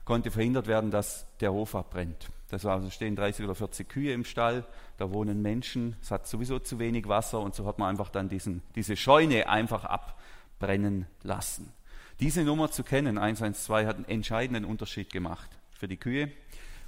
konnte 0.04 0.32
verhindert 0.32 0.66
werden, 0.66 0.90
dass 0.90 1.26
der 1.38 1.52
Hof 1.52 1.76
abbrennt. 1.76 2.28
War, 2.62 2.74
also 2.74 2.90
stehen 2.90 3.16
30 3.16 3.44
oder 3.44 3.56
40 3.56 3.88
Kühe 3.88 4.12
im 4.12 4.24
Stall, 4.24 4.64
da 4.98 5.10
wohnen 5.10 5.42
Menschen, 5.42 5.96
es 6.00 6.12
hat 6.12 6.28
sowieso 6.28 6.60
zu 6.60 6.78
wenig 6.78 7.08
Wasser 7.08 7.40
und 7.40 7.56
so 7.56 7.66
hat 7.66 7.80
man 7.80 7.88
einfach 7.88 8.10
dann 8.10 8.28
diesen, 8.28 8.62
diese 8.76 8.96
Scheune 8.96 9.48
einfach 9.48 9.84
abbrennen 9.84 11.06
lassen. 11.24 11.72
Diese 12.20 12.44
Nummer 12.44 12.70
zu 12.70 12.84
kennen, 12.84 13.18
112, 13.18 13.86
hat 13.86 13.96
einen 13.96 14.04
entscheidenden 14.04 14.64
Unterschied 14.64 15.12
gemacht 15.12 15.50
für 15.72 15.88
die 15.88 15.96
Kühe 15.96 16.30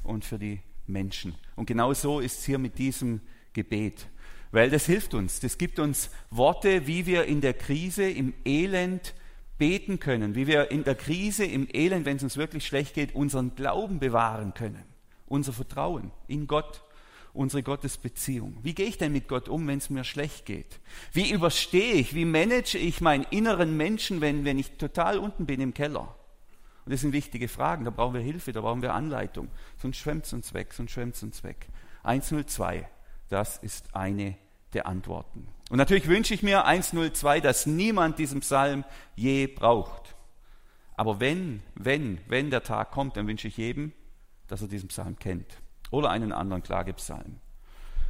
und 0.05 0.25
für 0.25 0.39
die 0.39 0.61
Menschen. 0.87 1.35
Und 1.57 1.67
genau 1.67 1.93
so 1.93 2.21
ist 2.21 2.39
es 2.39 2.45
hier 2.45 2.59
mit 2.59 2.79
diesem 2.79 3.21
Gebet. 3.53 4.07
Weil 4.53 4.71
das 4.71 4.87
hilft 4.87 5.15
uns. 5.15 5.41
Das 5.41 5.59
gibt 5.59 5.79
uns 5.79 6.11
Worte, 6.31 6.87
wie 6.87 7.07
wir 7.07 7.25
in 7.25 7.41
der 7.41 7.55
Krise, 7.55 8.09
im 8.09 8.33
Elend 8.45 9.15
beten 9.59 9.99
können. 9.99 10.35
Wie 10.35 10.47
wir 10.47 10.71
in 10.71 10.85
der 10.85 10.95
Krise, 10.95 11.45
im 11.45 11.69
Elend, 11.73 12.07
wenn 12.07 12.19
es 12.19 12.23
uns 12.23 12.37
wirklich 12.37 12.67
schlecht 12.67 12.95
geht, 12.95 13.15
unseren 13.15 13.55
Glauben 13.55 13.99
bewahren 13.99 14.55
können. 14.55 14.85
Unser 15.27 15.53
Vertrauen 15.53 16.11
in 16.29 16.47
Gott, 16.47 16.83
unsere 17.33 17.63
Gottesbeziehung. 17.63 18.59
Wie 18.63 18.75
gehe 18.75 18.87
ich 18.87 18.99
denn 18.99 19.13
mit 19.13 19.29
Gott 19.29 19.49
um, 19.49 19.67
wenn 19.67 19.79
es 19.79 19.91
mir 19.91 20.05
schlecht 20.05 20.47
geht? 20.47 20.81
Wie 21.13 21.31
überstehe 21.31 21.95
ich, 21.95 22.15
wie 22.15 22.25
manage 22.25 22.79
ich 22.79 23.01
meinen 23.01 23.25
inneren 23.31 23.77
Menschen, 23.77 24.21
wenn, 24.21 24.45
wenn 24.45 24.59
ich 24.59 24.73
total 24.73 25.19
unten 25.19 25.47
bin 25.47 25.61
im 25.61 25.75
Keller? 25.75 26.15
Und 26.87 26.93
das 26.93 27.01
sind 27.01 27.13
wichtige 27.13 27.49
Fragen, 27.49 27.85
da 27.85 27.91
brauchen 27.91 28.15
wir 28.15 28.21
Hilfe, 28.21 28.53
da 28.53 28.61
brauchen 28.61 28.81
wir 28.81 28.95
Anleitung. 28.95 29.49
Sonst 29.77 29.99
schwemmt 29.99 30.25
es 30.25 30.33
uns 30.33 30.55
weg, 30.55 30.73
sonst 30.73 30.93
schwemmt 30.93 31.17
es 31.17 31.23
uns 31.23 31.43
weg. 31.43 31.67
102, 32.05 32.89
das 33.29 33.59
ist 33.59 33.95
eine 33.95 34.37
der 34.73 34.87
Antworten. 34.87 35.49
Und 35.69 35.79
natürlich 35.79 36.07
wünsche 36.07 36.33
ich 36.33 36.45
mir 36.45 36.65
102, 36.65 37.41
dass 37.41 37.67
niemand 37.67 38.21
diesen 38.21 38.41
Psalm 38.41 38.85
je 39.17 39.49
braucht. 39.49 40.15
Aber 40.97 41.19
wenn, 41.19 41.63
wenn, 41.75 42.19
wenn 42.29 42.51
der 42.51 42.63
Tag 42.63 42.93
kommt, 42.93 43.17
dann 43.17 43.27
wünsche 43.27 43.49
ich 43.49 43.57
jedem, 43.57 43.93
dass 44.49 44.63
er 44.63 44.69
diesen 44.69 44.89
Psalm 44.89 45.19
kennt. 45.19 45.59
Oder 45.91 46.11
einen 46.11 46.33
anderen 46.33 46.63
Klagepsalm. 46.63 47.39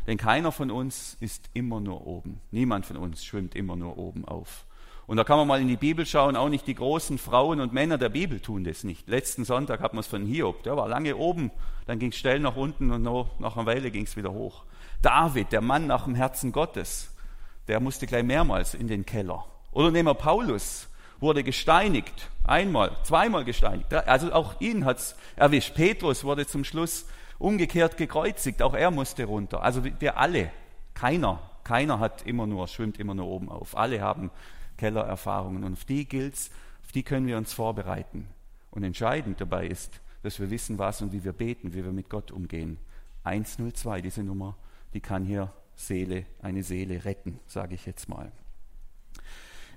Denn 0.06 0.18
keiner 0.18 0.52
von 0.52 0.70
uns 0.70 1.16
ist 1.20 1.50
immer 1.52 1.80
nur 1.80 2.06
oben. 2.06 2.40
Niemand 2.50 2.86
von 2.86 2.96
uns 2.96 3.24
schwimmt 3.24 3.54
immer 3.54 3.76
nur 3.76 3.98
oben 3.98 4.24
auf. 4.24 4.66
Und 5.06 5.18
da 5.18 5.24
kann 5.24 5.38
man 5.38 5.46
mal 5.46 5.60
in 5.60 5.68
die 5.68 5.76
Bibel 5.76 6.04
schauen, 6.04 6.34
auch 6.34 6.48
nicht 6.48 6.66
die 6.66 6.74
großen 6.74 7.18
Frauen 7.18 7.60
und 7.60 7.72
Männer 7.72 7.96
der 7.96 8.08
Bibel 8.08 8.40
tun 8.40 8.64
das 8.64 8.82
nicht. 8.82 9.08
Letzten 9.08 9.44
Sonntag 9.44 9.80
hat 9.80 9.94
man 9.94 10.00
es 10.00 10.08
von 10.08 10.26
Hiob, 10.26 10.64
der 10.64 10.76
war 10.76 10.88
lange 10.88 11.16
oben, 11.16 11.52
dann 11.86 12.00
ging 12.00 12.10
es 12.10 12.16
schnell 12.16 12.40
nach 12.40 12.56
unten 12.56 12.90
und 12.90 13.02
nach 13.02 13.56
einer 13.56 13.66
Weile 13.66 13.92
ging 13.92 14.04
es 14.04 14.16
wieder 14.16 14.32
hoch. 14.32 14.64
David, 15.02 15.52
der 15.52 15.60
Mann 15.60 15.86
nach 15.86 16.04
dem 16.04 16.16
Herzen 16.16 16.50
Gottes, 16.50 17.14
der 17.68 17.78
musste 17.78 18.08
gleich 18.08 18.24
mehrmals 18.24 18.74
in 18.74 18.88
den 18.88 19.06
Keller. 19.06 19.44
Oder 19.70 19.92
nehmen 19.92 20.08
wir 20.08 20.14
Paulus, 20.14 20.88
wurde 21.20 21.42
gesteinigt, 21.42 22.30
einmal, 22.44 22.92
zweimal 23.02 23.44
gesteinigt. 23.44 23.92
Also 23.92 24.32
auch 24.32 24.60
ihn 24.60 24.84
hat 24.84 24.98
es 24.98 25.16
erwischt. 25.36 25.74
Petrus 25.74 26.24
wurde 26.24 26.46
zum 26.46 26.64
Schluss 26.64 27.06
umgekehrt 27.38 27.96
gekreuzigt, 27.96 28.62
auch 28.62 28.74
er 28.74 28.90
musste 28.90 29.24
runter. 29.24 29.62
Also 29.62 29.82
wir 29.84 30.18
alle, 30.18 30.50
keiner, 30.94 31.40
keiner 31.64 31.98
hat 31.98 32.26
immer 32.26 32.46
nur, 32.46 32.68
schwimmt 32.68 32.98
immer 32.98 33.14
nur 33.14 33.26
oben 33.26 33.48
auf. 33.48 33.76
Alle 33.76 34.00
haben 34.00 34.30
Kellererfahrungen 34.76 35.64
und 35.64 35.74
auf 35.74 35.84
die 35.84 36.06
gilt's, 36.06 36.50
auf 36.84 36.92
die 36.92 37.02
können 37.02 37.26
wir 37.26 37.36
uns 37.36 37.52
vorbereiten. 37.52 38.28
Und 38.70 38.84
entscheidend 38.84 39.40
dabei 39.40 39.66
ist, 39.66 40.00
dass 40.22 40.38
wir 40.38 40.50
wissen, 40.50 40.78
was 40.78 41.02
und 41.02 41.12
wie 41.12 41.24
wir 41.24 41.32
beten, 41.32 41.72
wie 41.72 41.84
wir 41.84 41.92
mit 41.92 42.10
Gott 42.10 42.30
umgehen. 42.30 42.78
102, 43.24 44.02
diese 44.02 44.22
Nummer, 44.22 44.56
die 44.92 45.00
kann 45.00 45.24
hier 45.24 45.52
Seele, 45.74 46.26
eine 46.40 46.62
Seele 46.62 47.04
retten, 47.04 47.38
sage 47.46 47.74
ich 47.74 47.86
jetzt 47.86 48.08
mal. 48.08 48.32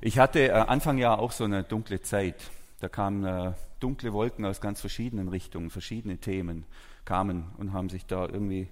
Ich 0.01 0.17
hatte 0.17 0.47
äh, 0.47 0.51
Anfang 0.51 0.97
Jahr 0.97 1.19
auch 1.19 1.33
so 1.33 1.43
eine 1.43 1.63
dunkle 1.63 2.01
Zeit. 2.01 2.35
Da 2.79 2.87
kamen 2.87 3.25
äh, 3.25 3.51
dunkle 3.81 4.13
Wolken 4.13 4.45
aus 4.45 4.61
ganz 4.61 4.79
verschiedenen 4.79 5.27
Richtungen, 5.27 5.69
verschiedene 5.69 6.17
Themen 6.17 6.65
kamen 7.03 7.49
und 7.57 7.73
haben 7.73 7.89
sich 7.89 8.05
da 8.05 8.25
irgendwie, 8.25 8.69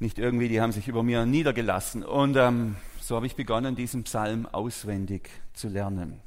nicht 0.00 0.18
irgendwie, 0.18 0.48
die 0.48 0.60
haben 0.60 0.72
sich 0.72 0.88
über 0.88 1.04
mir 1.04 1.24
niedergelassen. 1.24 2.02
Und 2.02 2.36
ähm, 2.36 2.74
so 3.00 3.14
habe 3.14 3.26
ich 3.26 3.36
begonnen, 3.36 3.76
diesen 3.76 4.02
Psalm 4.02 4.46
auswendig 4.46 5.30
zu 5.52 5.68
lernen. 5.68 6.20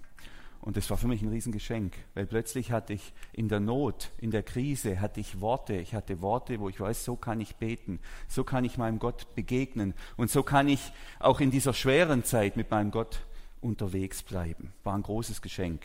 Und 0.61 0.77
das 0.77 0.89
war 0.89 0.95
für 0.95 1.07
mich 1.07 1.21
ein 1.21 1.29
Riesengeschenk, 1.29 1.93
weil 2.13 2.27
plötzlich 2.27 2.71
hatte 2.71 2.93
ich 2.93 3.11
in 3.33 3.49
der 3.49 3.59
Not, 3.59 4.11
in 4.19 4.31
der 4.31 4.43
Krise, 4.43 5.01
hatte 5.01 5.19
ich 5.19 5.41
Worte. 5.41 5.73
Ich 5.73 5.95
hatte 5.95 6.21
Worte, 6.21 6.61
wo 6.61 6.69
ich 6.69 6.79
weiß, 6.79 7.03
so 7.03 7.17
kann 7.17 7.41
ich 7.41 7.57
beten, 7.57 7.99
so 8.29 8.45
kann 8.45 8.63
ich 8.63 8.77
meinem 8.77 8.99
Gott 8.99 9.35
begegnen 9.35 9.95
und 10.15 10.29
so 10.29 10.43
kann 10.43 10.69
ich 10.69 10.93
auch 11.19 11.41
in 11.41 11.51
dieser 11.51 11.73
schweren 11.73 12.23
Zeit 12.23 12.55
mit 12.55 12.71
meinem 12.71 12.91
Gott 12.91 13.21
unterwegs 13.61 14.23
bleiben. 14.23 14.73
War 14.83 14.95
ein 14.95 15.03
großes 15.03 15.41
Geschenk. 15.41 15.81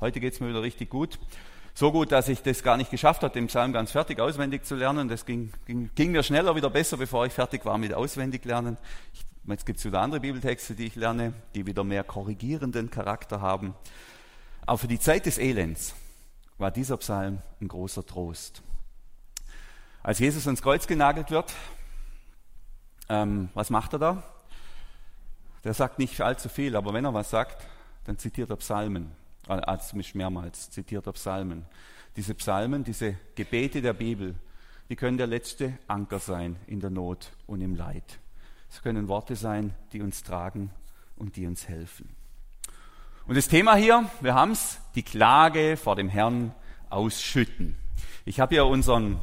Heute 0.00 0.20
geht 0.20 0.34
es 0.34 0.40
mir 0.40 0.48
wieder 0.48 0.62
richtig 0.62 0.90
gut. 0.90 1.18
So 1.74 1.92
gut, 1.92 2.12
dass 2.12 2.28
ich 2.28 2.42
das 2.42 2.62
gar 2.62 2.76
nicht 2.76 2.90
geschafft 2.90 3.22
habe, 3.22 3.32
den 3.32 3.46
Psalm 3.46 3.72
ganz 3.72 3.92
fertig 3.92 4.18
auswendig 4.20 4.64
zu 4.64 4.74
lernen. 4.74 5.08
Das 5.08 5.24
ging, 5.24 5.52
ging, 5.66 5.90
ging 5.94 6.10
mir 6.10 6.22
schneller 6.22 6.56
wieder 6.56 6.70
besser, 6.70 6.96
bevor 6.96 7.26
ich 7.26 7.32
fertig 7.32 7.64
war 7.64 7.78
mit 7.78 7.94
auswendig 7.94 8.44
lernen. 8.44 8.76
Ich, 9.14 9.24
jetzt 9.46 9.66
gibt 9.66 9.78
es 9.78 9.84
wieder 9.84 10.00
andere 10.00 10.20
Bibeltexte, 10.20 10.74
die 10.74 10.86
ich 10.86 10.96
lerne, 10.96 11.32
die 11.54 11.66
wieder 11.66 11.84
mehr 11.84 12.04
korrigierenden 12.04 12.90
Charakter 12.90 13.40
haben. 13.40 13.74
Aber 14.66 14.78
für 14.78 14.88
die 14.88 14.98
Zeit 14.98 15.26
des 15.26 15.38
Elends 15.38 15.94
war 16.58 16.70
dieser 16.70 16.96
Psalm 16.98 17.38
ein 17.60 17.68
großer 17.68 18.04
Trost. 18.04 18.62
Als 20.02 20.18
Jesus 20.18 20.46
ans 20.46 20.62
Kreuz 20.62 20.86
genagelt 20.86 21.30
wird, 21.30 21.52
ähm, 23.08 23.48
was 23.54 23.70
macht 23.70 23.92
er 23.92 23.98
da? 23.98 24.22
Der 25.64 25.74
sagt 25.74 25.98
nicht 25.98 26.20
allzu 26.20 26.48
viel, 26.48 26.76
aber 26.76 26.92
wenn 26.94 27.04
er 27.04 27.14
was 27.14 27.30
sagt, 27.30 27.66
dann 28.04 28.18
zitiert 28.18 28.50
er 28.50 28.56
Psalmen. 28.56 29.12
Also 29.46 29.96
mich 29.96 30.14
mehrmals 30.14 30.70
zitiert 30.70 31.06
er 31.06 31.12
Psalmen. 31.12 31.66
Diese 32.16 32.34
Psalmen, 32.34 32.84
diese 32.84 33.16
Gebete 33.34 33.82
der 33.82 33.92
Bibel, 33.92 34.34
die 34.88 34.96
können 34.96 35.18
der 35.18 35.26
letzte 35.26 35.78
Anker 35.86 36.18
sein 36.18 36.56
in 36.66 36.80
der 36.80 36.90
Not 36.90 37.30
und 37.46 37.60
im 37.60 37.76
Leid. 37.76 38.18
Es 38.70 38.82
können 38.82 39.08
Worte 39.08 39.36
sein, 39.36 39.74
die 39.92 40.00
uns 40.00 40.22
tragen 40.22 40.70
und 41.16 41.36
die 41.36 41.46
uns 41.46 41.68
helfen. 41.68 42.08
Und 43.26 43.36
das 43.36 43.48
Thema 43.48 43.76
hier, 43.76 44.08
wir 44.20 44.34
haben 44.34 44.52
es, 44.52 44.78
die 44.94 45.02
Klage 45.02 45.76
vor 45.76 45.94
dem 45.94 46.08
Herrn 46.08 46.54
ausschütten. 46.88 47.76
Ich 48.24 48.40
habe 48.40 48.54
hier 48.54 48.66
unseren 48.66 49.20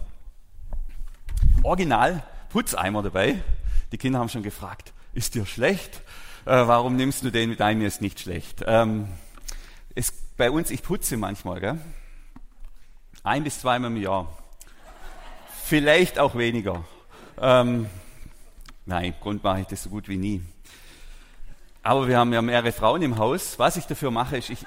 Original 1.64 2.24
Putzeimer 2.50 3.04
dabei. 3.04 3.42
Die 3.92 3.98
Kinder 3.98 4.20
haben 4.20 4.30
schon 4.30 4.44
gefragt, 4.44 4.94
ist 5.14 5.36
dir 5.36 5.46
schlecht? 5.46 6.02
Äh, 6.48 6.66
warum 6.66 6.96
nimmst 6.96 7.26
du 7.26 7.30
den 7.30 7.50
mit 7.50 7.62
einem? 7.62 7.80
Mir 7.80 7.90
ist 7.90 8.02
nicht 8.02 8.22
schlecht. 8.22 8.64
Ähm, 8.66 9.10
es, 9.96 10.14
bei 10.38 10.50
uns, 10.50 10.72
ich 10.72 10.82
putze 10.82 11.18
manchmal, 11.18 11.60
gell? 11.60 11.78
ein 13.22 13.44
bis 13.44 13.60
zweimal 13.60 13.92
im 13.92 13.98
Jahr. 13.98 14.32
Vielleicht 15.66 16.20
auch 16.20 16.36
weniger. 16.36 16.86
Ähm, 17.38 17.90
nein, 18.86 19.08
im 19.08 19.14
Grund 19.20 19.44
mache 19.44 19.60
ich 19.60 19.68
das 19.68 19.84
so 19.84 19.90
gut 19.90 20.08
wie 20.08 20.16
nie. 20.16 20.42
Aber 21.84 22.08
wir 22.08 22.18
haben 22.18 22.32
ja 22.32 22.42
mehrere 22.42 22.72
Frauen 22.72 23.02
im 23.02 23.18
Haus. 23.18 23.60
Was 23.60 23.76
ich 23.76 23.86
dafür 23.86 24.12
mache, 24.12 24.38
ist, 24.38 24.50
ich, 24.50 24.66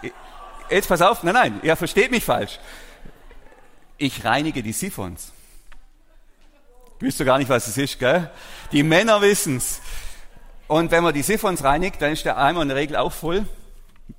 jetzt 0.68 0.88
pass 0.88 1.00
auf, 1.00 1.22
nein, 1.22 1.32
nein, 1.32 1.60
ihr 1.62 1.76
versteht 1.76 2.10
mich 2.10 2.26
falsch. 2.26 2.58
Ich 3.96 4.22
reinige 4.22 4.62
die 4.62 4.75
Siphons. 4.75 5.32
Wisst 6.99 7.20
du 7.20 7.25
gar 7.25 7.38
nicht, 7.38 7.49
was 7.49 7.68
es 7.68 7.78
ist, 7.78 7.99
gell? 7.99 8.30
Die 8.70 8.82
Männer 8.82 9.22
wissen's. 9.22 9.80
Und 10.70 10.92
wenn 10.92 11.02
man 11.02 11.12
die 11.12 11.22
Siphons 11.22 11.64
reinigt, 11.64 12.00
dann 12.00 12.12
ist 12.12 12.24
der 12.24 12.38
Eimer 12.38 12.62
in 12.62 12.68
der 12.68 12.76
Regel 12.76 12.94
auch 12.94 13.10
voll, 13.10 13.44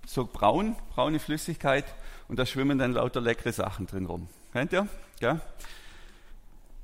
so 0.05 0.25
braun, 0.25 0.75
braune 0.93 1.19
Flüssigkeit, 1.19 1.85
und 2.27 2.39
da 2.39 2.45
schwimmen 2.45 2.77
dann 2.77 2.91
lauter 2.91 3.21
leckere 3.21 3.53
Sachen 3.53 3.87
drin 3.87 4.05
rum. 4.05 4.27
Kennt 4.51 4.73
ihr? 4.73 4.85
Ja? 5.21 5.39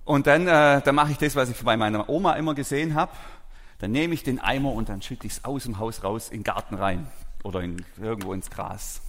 Und 0.05 0.25
dann, 0.25 0.47
äh, 0.47 0.81
dann 0.81 0.95
mache 0.95 1.11
ich 1.11 1.17
das, 1.17 1.35
was 1.35 1.49
ich 1.49 1.61
bei 1.61 1.75
meiner 1.75 2.07
Oma 2.07 2.35
immer 2.35 2.55
gesehen 2.55 2.95
habe. 2.95 3.11
Dann 3.79 3.91
nehme 3.91 4.13
ich 4.13 4.23
den 4.23 4.39
Eimer 4.39 4.71
und 4.71 4.87
dann 4.87 5.01
schütte 5.01 5.27
ich 5.27 5.33
es 5.33 5.43
aus 5.43 5.63
dem 5.63 5.79
Haus 5.79 6.01
raus 6.01 6.29
in 6.29 6.37
den 6.37 6.43
Garten 6.45 6.75
rein 6.75 7.05
oder 7.43 7.59
in, 7.59 7.83
irgendwo 8.01 8.31
ins 8.31 8.49
Gras. 8.49 9.01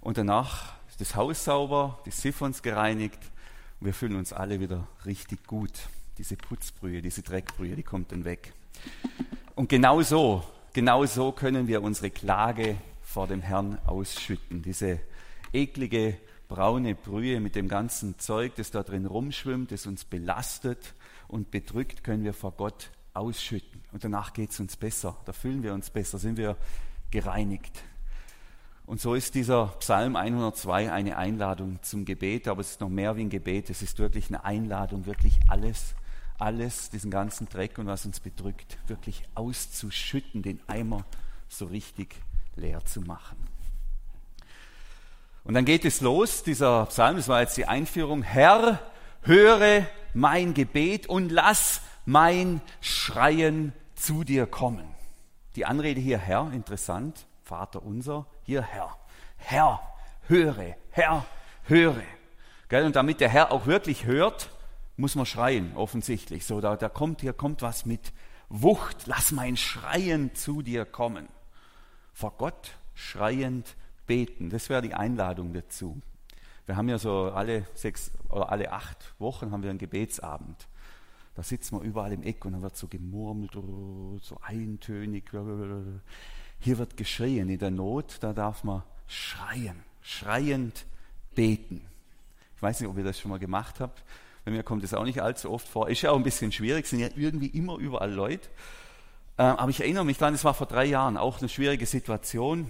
Und 0.00 0.16
danach 0.16 0.74
ist 0.90 1.00
das 1.00 1.16
Haus 1.16 1.42
sauber, 1.42 1.98
die 2.06 2.12
Siphons 2.12 2.62
gereinigt 2.62 3.18
und 3.80 3.86
wir 3.86 3.94
fühlen 3.94 4.14
uns 4.14 4.32
alle 4.32 4.60
wieder 4.60 4.86
richtig 5.06 5.44
gut. 5.48 5.72
Diese 6.18 6.36
Putzbrühe, 6.36 7.02
diese 7.02 7.22
Dreckbrühe, 7.22 7.74
die 7.74 7.82
kommt 7.82 8.12
dann 8.12 8.24
weg. 8.24 8.52
Und 9.54 9.68
genau 9.68 10.00
so, 10.00 10.42
genau 10.72 11.04
so 11.04 11.30
können 11.30 11.68
wir 11.68 11.82
unsere 11.82 12.10
Klage 12.10 12.76
vor 13.02 13.26
dem 13.26 13.42
Herrn 13.42 13.78
ausschütten. 13.84 14.62
Diese 14.62 14.98
eklige 15.52 16.16
braune 16.48 16.94
Brühe 16.94 17.38
mit 17.38 17.54
dem 17.54 17.68
ganzen 17.68 18.18
Zeug, 18.18 18.54
das 18.56 18.70
da 18.70 18.82
drin 18.82 19.04
rumschwimmt, 19.04 19.70
das 19.70 19.86
uns 19.86 20.04
belastet 20.04 20.94
und 21.28 21.50
bedrückt, 21.50 22.02
können 22.02 22.24
wir 22.24 22.32
vor 22.32 22.52
Gott 22.52 22.90
ausschütten. 23.12 23.82
Und 23.92 24.02
danach 24.04 24.32
geht 24.32 24.52
es 24.52 24.60
uns 24.60 24.76
besser, 24.76 25.18
da 25.26 25.32
fühlen 25.34 25.62
wir 25.62 25.74
uns 25.74 25.90
besser, 25.90 26.18
sind 26.18 26.38
wir 26.38 26.56
gereinigt. 27.10 27.82
Und 28.86 29.02
so 29.02 29.14
ist 29.14 29.34
dieser 29.34 29.66
Psalm 29.80 30.16
102 30.16 30.90
eine 30.90 31.18
Einladung 31.18 31.78
zum 31.82 32.06
Gebet, 32.06 32.48
aber 32.48 32.62
es 32.62 32.70
ist 32.72 32.80
noch 32.80 32.88
mehr 32.88 33.16
wie 33.16 33.22
ein 33.22 33.30
Gebet, 33.30 33.68
es 33.68 33.82
ist 33.82 33.98
wirklich 33.98 34.28
eine 34.28 34.44
Einladung, 34.44 35.04
wirklich 35.04 35.38
alles 35.48 35.94
alles, 36.42 36.90
diesen 36.90 37.10
ganzen 37.10 37.48
Dreck 37.48 37.78
und 37.78 37.86
was 37.86 38.04
uns 38.04 38.20
bedrückt, 38.20 38.76
wirklich 38.88 39.22
auszuschütten, 39.34 40.42
den 40.42 40.60
Eimer 40.66 41.04
so 41.48 41.66
richtig 41.66 42.16
leer 42.56 42.84
zu 42.84 43.00
machen. 43.00 43.36
Und 45.44 45.54
dann 45.54 45.64
geht 45.64 45.84
es 45.84 46.00
los, 46.00 46.42
dieser 46.42 46.86
Psalm, 46.86 47.16
das 47.16 47.28
war 47.28 47.40
jetzt 47.40 47.56
die 47.56 47.66
Einführung, 47.66 48.22
Herr, 48.22 48.80
höre 49.22 49.86
mein 50.14 50.52
Gebet 50.52 51.06
und 51.06 51.30
lass 51.30 51.80
mein 52.04 52.60
Schreien 52.80 53.72
zu 53.94 54.24
dir 54.24 54.46
kommen. 54.46 54.86
Die 55.54 55.64
Anrede 55.64 56.00
hier, 56.00 56.18
Herr, 56.18 56.50
interessant, 56.52 57.24
Vater 57.44 57.82
unser, 57.82 58.26
hier 58.42 58.62
Herr. 58.62 58.96
Herr, 59.36 59.80
höre, 60.26 60.74
Herr, 60.90 61.24
höre. 61.64 62.02
Und 62.70 62.96
damit 62.96 63.20
der 63.20 63.28
Herr 63.28 63.52
auch 63.52 63.66
wirklich 63.66 64.06
hört, 64.06 64.50
muss 65.02 65.16
man 65.16 65.26
schreien, 65.26 65.74
offensichtlich. 65.74 66.46
So, 66.46 66.60
da, 66.60 66.76
da 66.76 66.88
kommt, 66.88 67.22
hier 67.22 67.32
kommt 67.32 67.60
was 67.60 67.84
mit 67.86 68.12
Wucht. 68.48 69.06
Lass 69.06 69.32
mein 69.32 69.56
Schreien 69.56 70.32
zu 70.36 70.62
dir 70.62 70.84
kommen. 70.84 71.26
Vor 72.12 72.34
Gott 72.38 72.78
schreiend 72.94 73.74
beten. 74.06 74.48
Das 74.48 74.68
wäre 74.68 74.80
die 74.80 74.94
Einladung 74.94 75.52
dazu. 75.52 76.00
Wir 76.66 76.76
haben 76.76 76.88
ja 76.88 76.98
so 76.98 77.32
alle 77.32 77.66
sechs 77.74 78.12
oder 78.28 78.52
alle 78.52 78.70
acht 78.70 79.14
Wochen 79.18 79.50
haben 79.50 79.64
wir 79.64 79.70
einen 79.70 79.80
Gebetsabend. 79.80 80.68
Da 81.34 81.42
sitzt 81.42 81.72
man 81.72 81.82
überall 81.82 82.12
im 82.12 82.22
Eck 82.22 82.44
und 82.44 82.52
dann 82.52 82.62
wird 82.62 82.76
so 82.76 82.86
gemurmelt, 82.86 83.50
so 84.22 84.38
eintönig. 84.40 85.24
Hier 86.60 86.78
wird 86.78 86.96
geschrien. 86.96 87.48
In 87.48 87.58
der 87.58 87.72
Not, 87.72 88.18
da 88.20 88.32
darf 88.32 88.62
man 88.62 88.84
schreien, 89.08 89.82
schreiend 90.00 90.86
beten. 91.34 91.84
Ich 92.54 92.62
weiß 92.62 92.80
nicht, 92.80 92.88
ob 92.88 92.96
ihr 92.96 93.04
das 93.04 93.18
schon 93.18 93.32
mal 93.32 93.40
gemacht 93.40 93.80
habt. 93.80 94.04
Bei 94.44 94.50
mir 94.50 94.62
kommt 94.62 94.82
es 94.82 94.94
auch 94.94 95.04
nicht 95.04 95.22
allzu 95.22 95.50
oft 95.50 95.68
vor. 95.68 95.88
Ist 95.88 96.02
ja 96.02 96.10
auch 96.10 96.16
ein 96.16 96.24
bisschen 96.24 96.52
schwierig, 96.52 96.86
sind 96.86 97.00
ja 97.00 97.08
irgendwie 97.14 97.46
immer 97.46 97.76
überall 97.78 98.12
Leute. 98.12 98.48
Äh, 99.38 99.42
aber 99.42 99.70
ich 99.70 99.80
erinnere 99.80 100.04
mich 100.04 100.18
daran, 100.18 100.34
es 100.34 100.44
war 100.44 100.54
vor 100.54 100.66
drei 100.66 100.84
Jahren 100.84 101.16
auch 101.16 101.38
eine 101.40 101.48
schwierige 101.48 101.86
Situation. 101.86 102.68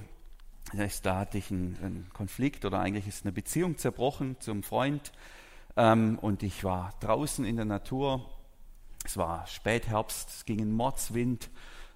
Da 1.02 1.18
hatte 1.18 1.38
ich 1.38 1.50
einen, 1.50 1.76
einen 1.82 2.10
Konflikt 2.12 2.64
oder 2.64 2.80
eigentlich 2.80 3.06
ist 3.06 3.24
eine 3.24 3.32
Beziehung 3.32 3.78
zerbrochen 3.78 4.36
zum 4.40 4.62
Freund. 4.62 5.12
Ähm, 5.76 6.18
und 6.20 6.42
ich 6.42 6.64
war 6.64 6.94
draußen 7.00 7.44
in 7.44 7.56
der 7.56 7.64
Natur. 7.64 8.30
Es 9.04 9.16
war 9.16 9.46
Spätherbst, 9.46 10.28
es 10.28 10.44
ging 10.44 10.60
ein 10.60 10.72
Mordswind, 10.72 11.50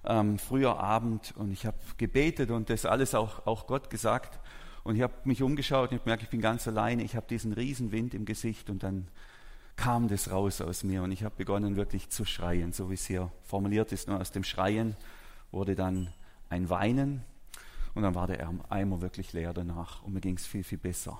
ähm, 0.05 0.37
früher 0.37 0.79
Abend. 0.79 1.33
Und 1.37 1.51
ich 1.51 1.65
habe 1.65 1.77
gebetet 1.97 2.51
und 2.51 2.69
das 2.69 2.85
alles 2.85 3.15
auch, 3.15 3.45
auch 3.45 3.67
Gott 3.67 3.89
gesagt. 3.89 4.39
Und 4.83 4.95
ich 4.95 5.01
habe 5.01 5.13
mich 5.23 5.43
umgeschaut 5.43 5.91
und 5.91 5.97
ich 5.97 6.05
merke, 6.05 6.23
ich 6.23 6.29
bin 6.29 6.41
ganz 6.41 6.67
alleine. 6.67 7.03
Ich 7.03 7.15
habe 7.15 7.27
diesen 7.27 7.53
Riesenwind 7.53 8.13
im 8.13 8.25
Gesicht 8.25 8.69
und 8.69 8.83
dann 8.83 9.07
kam 9.77 10.09
das 10.09 10.29
raus 10.31 10.59
aus 10.59 10.83
mir 10.83 11.03
und 11.03 11.11
ich 11.11 11.23
habe 11.23 11.35
begonnen 11.37 11.77
wirklich 11.77 12.09
zu 12.09 12.25
schreien, 12.25 12.73
so 12.73 12.89
wie 12.89 12.95
es 12.95 13.05
hier 13.05 13.31
formuliert 13.43 13.91
ist. 13.93 14.09
Nur 14.09 14.19
aus 14.19 14.31
dem 14.31 14.43
Schreien 14.43 14.97
wurde 15.51 15.75
dann 15.75 16.13
ein 16.49 16.69
Weinen 16.69 17.23
und 17.93 18.03
dann 18.03 18.15
war 18.15 18.27
der 18.27 18.49
Eimer 18.69 19.01
wirklich 19.01 19.31
leer 19.31 19.53
danach 19.53 20.03
und 20.03 20.13
mir 20.13 20.21
ging 20.21 20.35
es 20.35 20.45
viel, 20.45 20.63
viel 20.63 20.77
besser. 20.77 21.19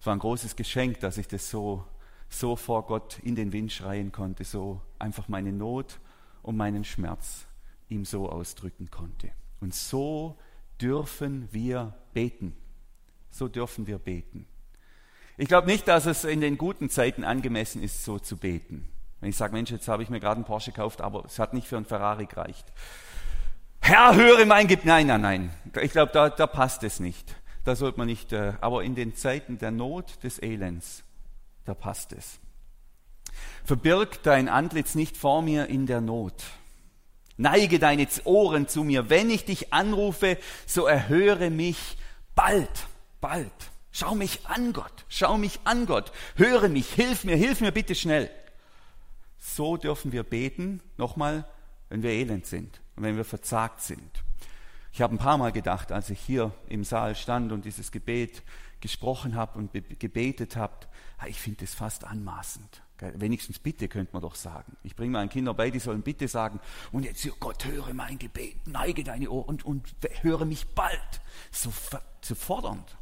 Es 0.00 0.06
war 0.06 0.14
ein 0.14 0.18
großes 0.18 0.56
Geschenk, 0.56 0.98
dass 1.00 1.18
ich 1.18 1.28
das 1.28 1.48
so 1.48 1.84
so 2.30 2.56
vor 2.56 2.86
Gott 2.86 3.18
in 3.18 3.34
den 3.34 3.52
Wind 3.52 3.72
schreien 3.72 4.12
konnte, 4.12 4.44
so 4.44 4.80
einfach 4.98 5.28
meine 5.28 5.52
Not 5.52 5.98
und 6.42 6.56
meinen 6.56 6.84
Schmerz 6.84 7.46
ihm 7.88 8.04
so 8.04 8.28
ausdrücken 8.30 8.90
konnte. 8.90 9.30
Und 9.60 9.74
so 9.74 10.38
dürfen 10.80 11.48
wir 11.52 11.94
beten. 12.14 12.56
So 13.30 13.48
dürfen 13.48 13.86
wir 13.86 13.98
beten. 13.98 14.46
Ich 15.40 15.48
glaube 15.48 15.68
nicht, 15.68 15.88
dass 15.88 16.04
es 16.04 16.24
in 16.24 16.42
den 16.42 16.58
guten 16.58 16.90
Zeiten 16.90 17.24
angemessen 17.24 17.82
ist, 17.82 18.04
so 18.04 18.18
zu 18.18 18.36
beten. 18.36 18.86
Wenn 19.20 19.30
ich 19.30 19.38
sage, 19.38 19.54
Mensch, 19.54 19.70
jetzt 19.70 19.88
habe 19.88 20.02
ich 20.02 20.10
mir 20.10 20.20
gerade 20.20 20.36
einen 20.36 20.44
Porsche 20.44 20.70
gekauft, 20.70 21.00
aber 21.00 21.24
es 21.24 21.38
hat 21.38 21.54
nicht 21.54 21.66
für 21.66 21.78
einen 21.78 21.86
Ferrari 21.86 22.26
gereicht. 22.26 22.66
Herr, 23.80 24.16
höre 24.16 24.44
mein 24.44 24.68
Gebet. 24.68 24.84
Nein, 24.84 25.06
nein, 25.06 25.22
nein. 25.22 25.50
Ich 25.80 25.92
glaube, 25.92 26.12
da, 26.12 26.28
da 26.28 26.46
passt 26.46 26.82
es 26.82 27.00
nicht. 27.00 27.34
Da 27.64 27.74
sollte 27.74 27.96
man 27.96 28.06
nicht, 28.06 28.34
äh, 28.34 28.52
aber 28.60 28.84
in 28.84 28.94
den 28.94 29.16
Zeiten 29.16 29.56
der 29.56 29.70
Not, 29.70 30.22
des 30.22 30.42
Elends, 30.42 31.04
da 31.64 31.72
passt 31.72 32.12
es. 32.12 32.38
Verbirg 33.64 34.22
dein 34.22 34.46
Antlitz 34.46 34.94
nicht 34.94 35.16
vor 35.16 35.40
mir 35.40 35.68
in 35.68 35.86
der 35.86 36.02
Not. 36.02 36.34
Neige 37.38 37.78
deine 37.78 38.06
Ohren 38.24 38.68
zu 38.68 38.84
mir. 38.84 39.08
Wenn 39.08 39.30
ich 39.30 39.46
dich 39.46 39.72
anrufe, 39.72 40.36
so 40.66 40.84
erhöre 40.84 41.48
mich 41.48 41.96
bald, 42.34 42.88
bald. 43.22 43.50
Schau 43.92 44.14
mich 44.14 44.46
an, 44.46 44.72
Gott. 44.72 45.04
Schau 45.08 45.36
mich 45.36 45.60
an, 45.64 45.86
Gott. 45.86 46.12
Höre 46.36 46.68
mich. 46.68 46.92
Hilf 46.92 47.24
mir. 47.24 47.36
Hilf 47.36 47.60
mir 47.60 47.72
bitte 47.72 47.94
schnell. 47.94 48.30
So 49.38 49.76
dürfen 49.76 50.12
wir 50.12 50.22
beten. 50.22 50.80
Nochmal, 50.96 51.44
wenn 51.88 52.02
wir 52.02 52.10
elend 52.10 52.46
sind 52.46 52.80
und 52.96 53.02
wenn 53.02 53.16
wir 53.16 53.24
verzagt 53.24 53.80
sind. 53.80 54.22
Ich 54.92 55.02
habe 55.02 55.14
ein 55.14 55.18
paar 55.18 55.38
Mal 55.38 55.52
gedacht, 55.52 55.92
als 55.92 56.10
ich 56.10 56.20
hier 56.20 56.52
im 56.68 56.84
Saal 56.84 57.14
stand 57.14 57.52
und 57.52 57.64
dieses 57.64 57.92
Gebet 57.92 58.42
gesprochen 58.80 59.36
habe 59.36 59.58
und 59.58 59.72
gebetet 59.72 60.56
habe, 60.56 60.74
ich 61.26 61.40
finde 61.40 61.60
das 61.60 61.74
fast 61.74 62.04
anmaßend. 62.04 62.82
Wenigstens 63.14 63.58
bitte 63.58 63.88
könnte 63.88 64.12
man 64.12 64.22
doch 64.22 64.34
sagen. 64.34 64.76
Ich 64.82 64.94
bringe 64.94 65.12
meinen 65.12 65.30
Kindern 65.30 65.56
bei, 65.56 65.70
die 65.70 65.78
sollen 65.78 66.02
bitte 66.02 66.28
sagen. 66.28 66.60
Und 66.92 67.04
jetzt, 67.04 67.26
oh 67.26 67.36
Gott, 67.40 67.64
höre 67.64 67.94
mein 67.94 68.18
Gebet, 68.18 68.66
neige 68.66 69.04
deine 69.04 69.30
Ohren 69.30 69.62
und, 69.62 69.64
und 69.64 69.94
höre 70.22 70.44
mich 70.44 70.66
bald. 70.74 71.20
So, 71.50 71.72
so 72.20 72.34
fordernd. 72.34 72.96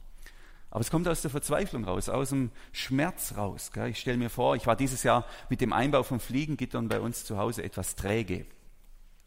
Aber 0.70 0.80
es 0.80 0.90
kommt 0.90 1.08
aus 1.08 1.22
der 1.22 1.30
Verzweiflung 1.30 1.84
raus, 1.84 2.08
aus 2.08 2.28
dem 2.28 2.50
Schmerz 2.72 3.34
raus. 3.36 3.70
Ich 3.88 3.98
stelle 3.98 4.18
mir 4.18 4.28
vor, 4.28 4.54
ich 4.54 4.66
war 4.66 4.76
dieses 4.76 5.02
Jahr 5.02 5.24
mit 5.48 5.60
dem 5.60 5.72
Einbau 5.72 6.02
von 6.02 6.20
Fliegengittern 6.20 6.88
bei 6.88 7.00
uns 7.00 7.24
zu 7.24 7.38
Hause 7.38 7.62
etwas 7.62 7.94
träge. 7.94 8.44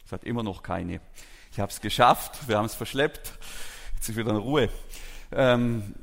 Es 0.05 0.11
hat 0.11 0.23
immer 0.23 0.43
noch 0.43 0.61
keine. 0.61 1.01
Ich 1.51 1.59
habe 1.59 1.71
es 1.71 1.81
geschafft, 1.81 2.47
wir 2.47 2.57
haben 2.57 2.65
es 2.65 2.75
verschleppt. 2.75 3.33
Jetzt 3.95 4.09
ist 4.09 4.17
wieder 4.17 4.31
in 4.31 4.37
Ruhe. 4.37 4.69
Ähm, 5.31 5.95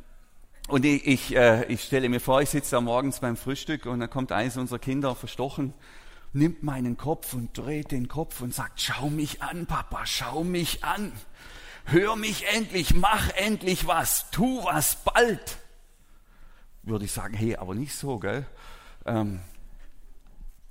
und 0.68 0.84
ich, 0.84 1.06
ich, 1.06 1.36
äh, 1.36 1.64
ich 1.72 1.82
stelle 1.82 2.08
mir 2.08 2.20
vor, 2.20 2.42
ich 2.42 2.50
sitze 2.50 2.72
da 2.72 2.80
morgens 2.80 3.20
beim 3.20 3.36
Frühstück 3.36 3.86
und 3.86 4.00
dann 4.00 4.10
kommt 4.10 4.32
eines 4.32 4.56
unserer 4.56 4.78
Kinder 4.78 5.14
verstochen, 5.14 5.72
nimmt 6.32 6.62
meinen 6.62 6.96
Kopf 6.96 7.32
und 7.32 7.56
dreht 7.56 7.90
den 7.90 8.08
Kopf 8.08 8.40
und 8.40 8.54
sagt, 8.54 8.80
schau 8.80 9.08
mich 9.08 9.42
an, 9.42 9.66
Papa, 9.66 10.04
schau 10.04 10.44
mich 10.44 10.84
an. 10.84 11.12
Hör 11.90 12.16
mich 12.16 12.46
endlich, 12.48 12.94
mach 12.94 13.30
endlich 13.30 13.86
was, 13.86 14.30
tu 14.30 14.62
was 14.62 14.96
bald. 15.04 15.56
Würde 16.82 17.06
ich 17.06 17.12
sagen, 17.12 17.32
hey, 17.32 17.56
aber 17.56 17.74
nicht 17.74 17.94
so, 17.94 18.18
gell? 18.18 18.46
Ähm, 19.06 19.40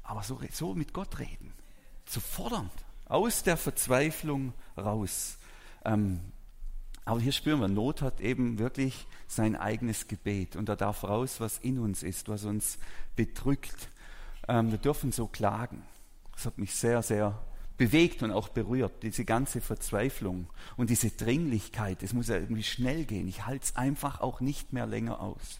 aber 0.03 0.21
so, 0.21 0.39
so 0.51 0.75
mit 0.75 0.93
Gott 0.93 1.17
reden, 1.17 1.53
zu 2.05 2.19
fordern, 2.19 2.69
aus 3.05 3.41
der 3.41 3.57
Verzweiflung 3.57 4.53
raus. 4.77 5.37
Ähm, 5.85 6.19
aber 7.03 7.19
hier 7.19 7.31
spüren 7.31 7.61
wir, 7.61 7.67
Not 7.67 8.03
hat 8.03 8.21
eben 8.21 8.59
wirklich 8.59 9.07
sein 9.27 9.55
eigenes 9.55 10.07
Gebet. 10.07 10.55
Und 10.55 10.69
da 10.69 10.75
darf 10.75 11.03
raus, 11.03 11.39
was 11.39 11.57
in 11.57 11.79
uns 11.79 12.03
ist, 12.03 12.29
was 12.29 12.43
uns 12.43 12.77
bedrückt. 13.15 13.89
Ähm, 14.47 14.69
wir 14.69 14.77
dürfen 14.77 15.11
so 15.11 15.25
klagen. 15.25 15.81
Das 16.33 16.45
hat 16.45 16.59
mich 16.59 16.75
sehr, 16.75 17.01
sehr 17.01 17.41
bewegt 17.77 18.23
und 18.23 18.31
auch 18.31 18.49
berührt, 18.49 19.03
diese 19.03 19.25
ganze 19.25 19.61
Verzweiflung 19.61 20.47
und 20.75 20.89
diese 20.89 21.11
Dringlichkeit. 21.11 22.03
Es 22.03 22.13
muss 22.13 22.27
ja 22.27 22.35
irgendwie 22.35 22.63
schnell 22.63 23.05
gehen. 23.05 23.27
Ich 23.27 23.45
halte 23.45 23.65
es 23.65 23.75
einfach 23.75 24.21
auch 24.21 24.41
nicht 24.41 24.73
mehr 24.73 24.87
länger 24.87 25.21
aus. 25.21 25.59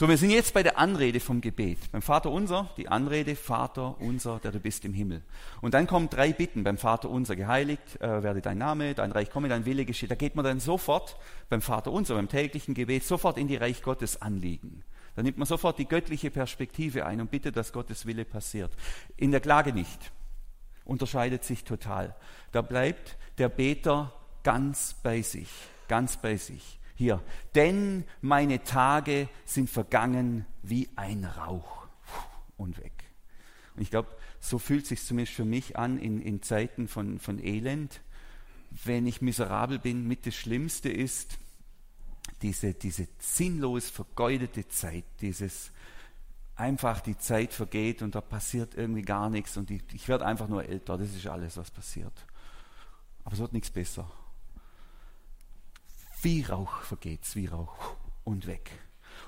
So, 0.00 0.08
wir 0.08 0.16
sind 0.16 0.30
jetzt 0.30 0.54
bei 0.54 0.62
der 0.62 0.78
Anrede 0.78 1.20
vom 1.20 1.42
Gebet. 1.42 1.92
Beim 1.92 2.00
Vater 2.00 2.30
unser, 2.30 2.70
die 2.78 2.88
Anrede, 2.88 3.36
Vater 3.36 4.00
unser, 4.00 4.38
der 4.38 4.50
du 4.50 4.58
bist 4.58 4.86
im 4.86 4.94
Himmel. 4.94 5.20
Und 5.60 5.74
dann 5.74 5.86
kommen 5.86 6.08
drei 6.08 6.32
Bitten 6.32 6.64
beim 6.64 6.78
Vater 6.78 7.10
unser, 7.10 7.36
geheiligt 7.36 8.00
äh, 8.00 8.22
werde 8.22 8.40
dein 8.40 8.56
Name, 8.56 8.94
dein 8.94 9.12
Reich 9.12 9.30
komme, 9.30 9.50
dein 9.50 9.66
Wille 9.66 9.84
geschehe. 9.84 10.08
Da 10.08 10.14
geht 10.14 10.36
man 10.36 10.44
dann 10.46 10.58
sofort 10.58 11.16
beim 11.50 11.60
Vater 11.60 11.92
unser, 11.92 12.14
beim 12.14 12.28
täglichen 12.28 12.72
Gebet, 12.72 13.04
sofort 13.04 13.36
in 13.36 13.46
die 13.46 13.56
Reich 13.56 13.82
Gottes 13.82 14.22
Anliegen. 14.22 14.84
Da 15.16 15.22
nimmt 15.22 15.36
man 15.36 15.46
sofort 15.46 15.78
die 15.78 15.86
göttliche 15.86 16.30
Perspektive 16.30 17.04
ein 17.04 17.20
und 17.20 17.30
bittet, 17.30 17.56
dass 17.56 17.74
Gottes 17.74 18.06
Wille 18.06 18.24
passiert. 18.24 18.70
In 19.18 19.32
der 19.32 19.40
Klage 19.40 19.74
nicht. 19.74 20.12
Unterscheidet 20.90 21.44
sich 21.44 21.62
total. 21.62 22.16
Da 22.50 22.62
bleibt 22.62 23.16
der 23.38 23.48
Beter 23.48 24.12
ganz 24.42 24.96
bei 25.04 25.22
sich, 25.22 25.48
ganz 25.86 26.16
bei 26.16 26.36
sich. 26.36 26.80
Hier, 26.96 27.22
denn 27.54 28.02
meine 28.20 28.64
Tage 28.64 29.28
sind 29.44 29.70
vergangen 29.70 30.46
wie 30.64 30.88
ein 30.96 31.24
Rauch 31.24 31.86
und 32.56 32.76
weg. 32.78 33.04
Und 33.76 33.82
ich 33.82 33.90
glaube, 33.90 34.08
so 34.40 34.58
fühlt 34.58 34.84
sich 34.84 35.04
zumindest 35.04 35.36
für 35.36 35.44
mich 35.44 35.78
an 35.78 35.96
in, 35.96 36.20
in 36.20 36.42
Zeiten 36.42 36.88
von, 36.88 37.20
von 37.20 37.38
Elend, 37.38 38.00
wenn 38.84 39.06
ich 39.06 39.22
miserabel 39.22 39.78
bin, 39.78 40.08
mit 40.08 40.26
das 40.26 40.34
Schlimmste 40.34 40.88
ist 40.88 41.38
diese, 42.42 42.74
diese 42.74 43.06
sinnlos 43.20 43.90
vergeudete 43.90 44.66
Zeit, 44.66 45.04
dieses 45.20 45.70
einfach 46.60 47.00
die 47.00 47.18
Zeit 47.18 47.52
vergeht 47.52 48.02
und 48.02 48.14
da 48.14 48.20
passiert 48.20 48.74
irgendwie 48.74 49.02
gar 49.02 49.30
nichts 49.30 49.56
und 49.56 49.70
ich, 49.70 49.82
ich 49.92 50.06
werde 50.08 50.26
einfach 50.26 50.46
nur 50.46 50.64
älter, 50.64 50.98
das 50.98 51.08
ist 51.08 51.26
alles, 51.26 51.56
was 51.56 51.70
passiert. 51.70 52.12
Aber 53.24 53.32
es 53.32 53.40
wird 53.40 53.52
nichts 53.52 53.70
besser. 53.70 54.08
Wie 56.22 56.42
Rauch 56.42 56.82
vergeht's, 56.82 57.34
wie 57.34 57.46
Rauch 57.46 57.96
und 58.24 58.46
weg. 58.46 58.70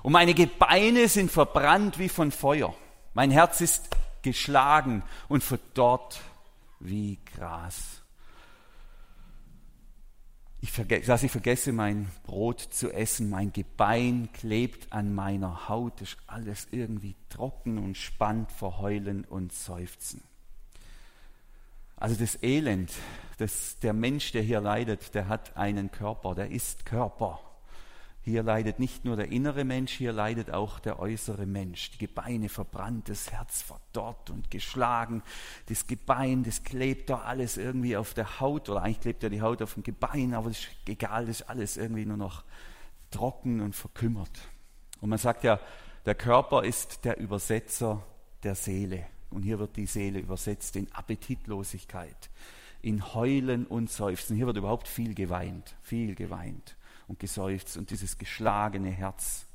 Und 0.03 0.13
meine 0.13 0.33
Gebeine 0.33 1.07
sind 1.07 1.31
verbrannt 1.31 1.97
wie 1.97 2.09
von 2.09 2.31
Feuer. 2.31 2.75
Mein 3.13 3.31
Herz 3.31 3.61
ist 3.61 3.89
geschlagen 4.21 5.03
und 5.27 5.43
verdorrt 5.43 6.21
wie 6.79 7.19
Gras. 7.35 8.02
Ich 10.63 10.71
vergesse, 10.71 11.07
dass 11.07 11.23
ich 11.23 11.31
vergesse, 11.31 11.73
mein 11.73 12.09
Brot 12.23 12.61
zu 12.61 12.89
essen. 12.89 13.29
Mein 13.29 13.51
Gebein 13.51 14.29
klebt 14.31 14.93
an 14.93 15.13
meiner 15.13 15.67
Haut. 15.67 15.99
Ist 15.99 16.15
alles 16.25 16.69
irgendwie 16.71 17.17
trocken 17.27 17.77
und 17.77 17.97
spannt 17.97 18.49
vor 18.49 18.79
Heulen 18.79 19.25
und 19.25 19.51
Seufzen. 19.51 20.23
Also 21.97 22.15
das 22.15 22.41
Elend, 22.41 22.93
das, 23.39 23.77
der 23.79 23.91
Mensch, 23.91 24.31
der 24.31 24.41
hier 24.41 24.61
leidet, 24.61 25.13
der 25.15 25.27
hat 25.27 25.57
einen 25.57 25.91
Körper, 25.91 26.33
der 26.33 26.49
ist 26.49 26.85
Körper. 26.85 27.41
Hier 28.25 28.41
leidet 28.41 28.79
nicht 28.79 29.03
nur 29.03 29.17
der 29.17 29.33
innere 29.33 29.65
Mensch, 29.65 29.91
hier 29.91 30.13
leidet 30.13 30.49
auch 30.49 30.79
der 30.79 30.97
äußere 30.99 31.45
Mensch. 31.45 31.91
Die 31.91 31.97
Gebeine 31.97 32.47
verbrannt, 32.47 33.09
das 33.09 33.29
Herz 33.33 33.61
verdorrt 33.61 34.29
und 34.29 34.49
geschlagen. 34.49 35.21
Das 35.67 35.87
Gebein, 35.87 36.43
das 36.43 36.63
klebt 36.63 37.09
da 37.09 37.19
alles 37.19 37.57
irgendwie 37.57 37.97
auf 37.97 38.13
der 38.13 38.39
Haut, 38.39 38.69
oder 38.69 38.81
eigentlich 38.81 39.01
klebt 39.01 39.23
ja 39.23 39.29
die 39.29 39.41
Haut 39.41 39.61
auf 39.61 39.73
dem 39.73 39.83
Gebein, 39.83 40.33
aber 40.33 40.49
das 40.49 40.59
ist 40.59 40.69
egal, 40.87 41.25
das 41.25 41.41
ist 41.41 41.49
alles 41.49 41.75
irgendwie 41.75 42.05
nur 42.05 42.15
noch 42.15 42.45
trocken 43.11 43.59
und 43.59 43.75
verkümmert. 43.75 44.39
Und 45.01 45.09
man 45.09 45.19
sagt 45.19 45.43
ja, 45.43 45.59
der 46.05 46.15
Körper 46.15 46.63
ist 46.63 47.03
der 47.03 47.17
Übersetzer 47.17 48.01
der 48.43 48.55
Seele. 48.55 49.05
Und 49.31 49.43
hier 49.43 49.59
wird 49.59 49.75
die 49.75 49.85
Seele 49.85 50.19
übersetzt 50.19 50.77
in 50.77 50.89
Appetitlosigkeit, 50.93 52.29
in 52.81 53.13
Heulen 53.13 53.67
und 53.67 53.91
Seufzen. 53.91 54.37
Hier 54.37 54.45
wird 54.45 54.57
überhaupt 54.57 54.87
viel 54.87 55.13
geweint, 55.13 55.75
viel 55.81 56.15
geweint 56.15 56.77
und 57.13 57.19
geseufzt 57.19 57.77
und 57.77 57.91
dieses 57.91 58.17
geschlagene 58.17 58.89
Herz. 58.89 59.45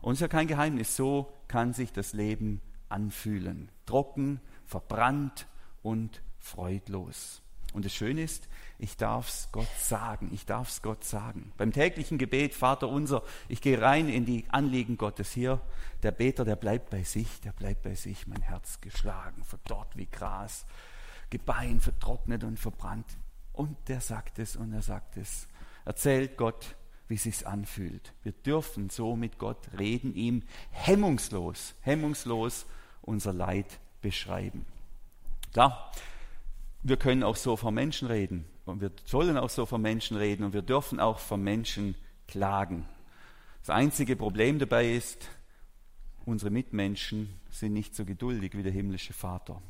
Und 0.00 0.12
es 0.12 0.18
ist 0.18 0.22
ja 0.22 0.28
kein 0.28 0.46
Geheimnis, 0.46 0.96
so 0.96 1.30
kann 1.46 1.74
sich 1.74 1.92
das 1.92 2.14
Leben 2.14 2.62
anfühlen. 2.88 3.70
Trocken, 3.84 4.40
verbrannt 4.64 5.46
und 5.82 6.22
freudlos. 6.38 7.42
Und 7.74 7.84
das 7.84 7.92
Schöne 7.92 8.22
ist, 8.22 8.48
ich 8.78 8.96
darf 8.96 9.28
es 9.28 9.48
Gott 9.52 9.68
sagen. 9.78 10.30
Ich 10.32 10.46
darf 10.46 10.70
es 10.70 10.80
Gott 10.80 11.04
sagen. 11.04 11.52
Beim 11.58 11.72
täglichen 11.72 12.16
Gebet, 12.16 12.54
Vater 12.54 12.88
unser, 12.88 13.22
ich 13.48 13.60
gehe 13.60 13.80
rein 13.80 14.08
in 14.08 14.24
die 14.24 14.46
Anliegen 14.48 14.96
Gottes 14.96 15.32
hier. 15.32 15.60
Der 16.02 16.12
Beter, 16.12 16.46
der 16.46 16.56
bleibt 16.56 16.88
bei 16.88 17.02
sich, 17.02 17.42
der 17.42 17.52
bleibt 17.52 17.82
bei 17.82 17.94
sich. 17.94 18.26
Mein 18.26 18.40
Herz 18.40 18.80
geschlagen, 18.80 19.44
verdorrt 19.44 19.94
wie 19.96 20.06
Gras, 20.06 20.64
Gebein 21.28 21.80
vertrocknet 21.80 22.44
und 22.44 22.58
verbrannt. 22.58 23.18
Und 23.52 23.76
der 23.88 24.00
sagt 24.00 24.38
es 24.38 24.56
und 24.56 24.72
er 24.72 24.82
sagt 24.82 25.18
es. 25.18 25.48
Erzählt 25.84 26.36
Gott, 26.36 26.76
wie 27.08 27.14
es 27.14 27.24
sich 27.24 27.46
anfühlt. 27.46 28.12
Wir 28.22 28.32
dürfen 28.32 28.90
so 28.90 29.16
mit 29.16 29.38
Gott 29.38 29.68
reden, 29.78 30.14
ihm 30.14 30.42
hemmungslos, 30.70 31.74
hemmungslos 31.80 32.66
unser 33.02 33.32
Leid 33.32 33.80
beschreiben. 34.02 34.66
Klar, 35.52 35.90
wir 36.82 36.96
können 36.96 37.22
auch 37.22 37.36
so 37.36 37.56
von 37.56 37.74
Menschen 37.74 38.08
reden 38.08 38.44
und 38.66 38.80
wir 38.80 38.92
sollen 39.04 39.36
auch 39.36 39.50
so 39.50 39.66
von 39.66 39.80
Menschen 39.80 40.16
reden 40.16 40.44
und 40.44 40.52
wir 40.52 40.62
dürfen 40.62 41.00
auch 41.00 41.18
von 41.18 41.42
Menschen 41.42 41.94
klagen. 42.26 42.86
Das 43.60 43.70
einzige 43.70 44.14
Problem 44.14 44.58
dabei 44.58 44.92
ist, 44.92 45.28
unsere 46.24 46.50
Mitmenschen 46.50 47.40
sind 47.50 47.72
nicht 47.72 47.94
so 47.94 48.04
geduldig 48.04 48.56
wie 48.56 48.62
der 48.62 48.72
himmlische 48.72 49.12
Vater. 49.12 49.60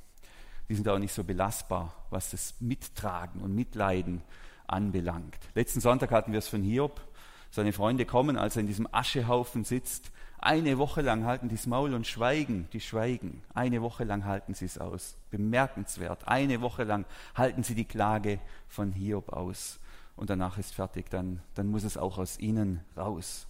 Die 0.68 0.74
sind 0.74 0.88
auch 0.88 0.98
nicht 0.98 1.14
so 1.14 1.24
belastbar, 1.24 1.94
was 2.10 2.30
das 2.30 2.60
Mittragen 2.60 3.40
und 3.40 3.54
Mitleiden 3.54 4.22
anbelangt. 4.66 5.38
Letzten 5.54 5.80
Sonntag 5.80 6.10
hatten 6.10 6.32
wir 6.32 6.40
es 6.40 6.48
von 6.48 6.62
Hiob. 6.62 7.00
Seine 7.50 7.72
Freunde 7.72 8.04
kommen, 8.04 8.36
als 8.36 8.56
er 8.56 8.60
in 8.60 8.66
diesem 8.66 8.88
Aschehaufen 8.92 9.64
sitzt. 9.64 10.10
Eine 10.40 10.78
Woche 10.78 11.02
lang 11.02 11.24
halten 11.24 11.48
die 11.48 11.56
das 11.56 11.66
Maul 11.66 11.94
und 11.94 12.06
schweigen, 12.06 12.68
die 12.72 12.80
schweigen. 12.80 13.42
Eine 13.54 13.82
Woche 13.82 14.04
lang 14.04 14.24
halten 14.24 14.54
sie 14.54 14.66
es 14.66 14.78
aus. 14.78 15.16
Bemerkenswert. 15.30 16.28
Eine 16.28 16.60
Woche 16.60 16.84
lang 16.84 17.06
halten 17.34 17.64
sie 17.64 17.74
die 17.74 17.84
Klage 17.84 18.38
von 18.68 18.92
Hiob 18.92 19.32
aus. 19.32 19.80
Und 20.14 20.30
danach 20.30 20.58
ist 20.58 20.74
fertig. 20.74 21.10
Dann, 21.10 21.40
dann 21.54 21.66
muss 21.68 21.82
es 21.82 21.96
auch 21.96 22.18
aus 22.18 22.38
ihnen 22.38 22.80
raus. 22.96 23.46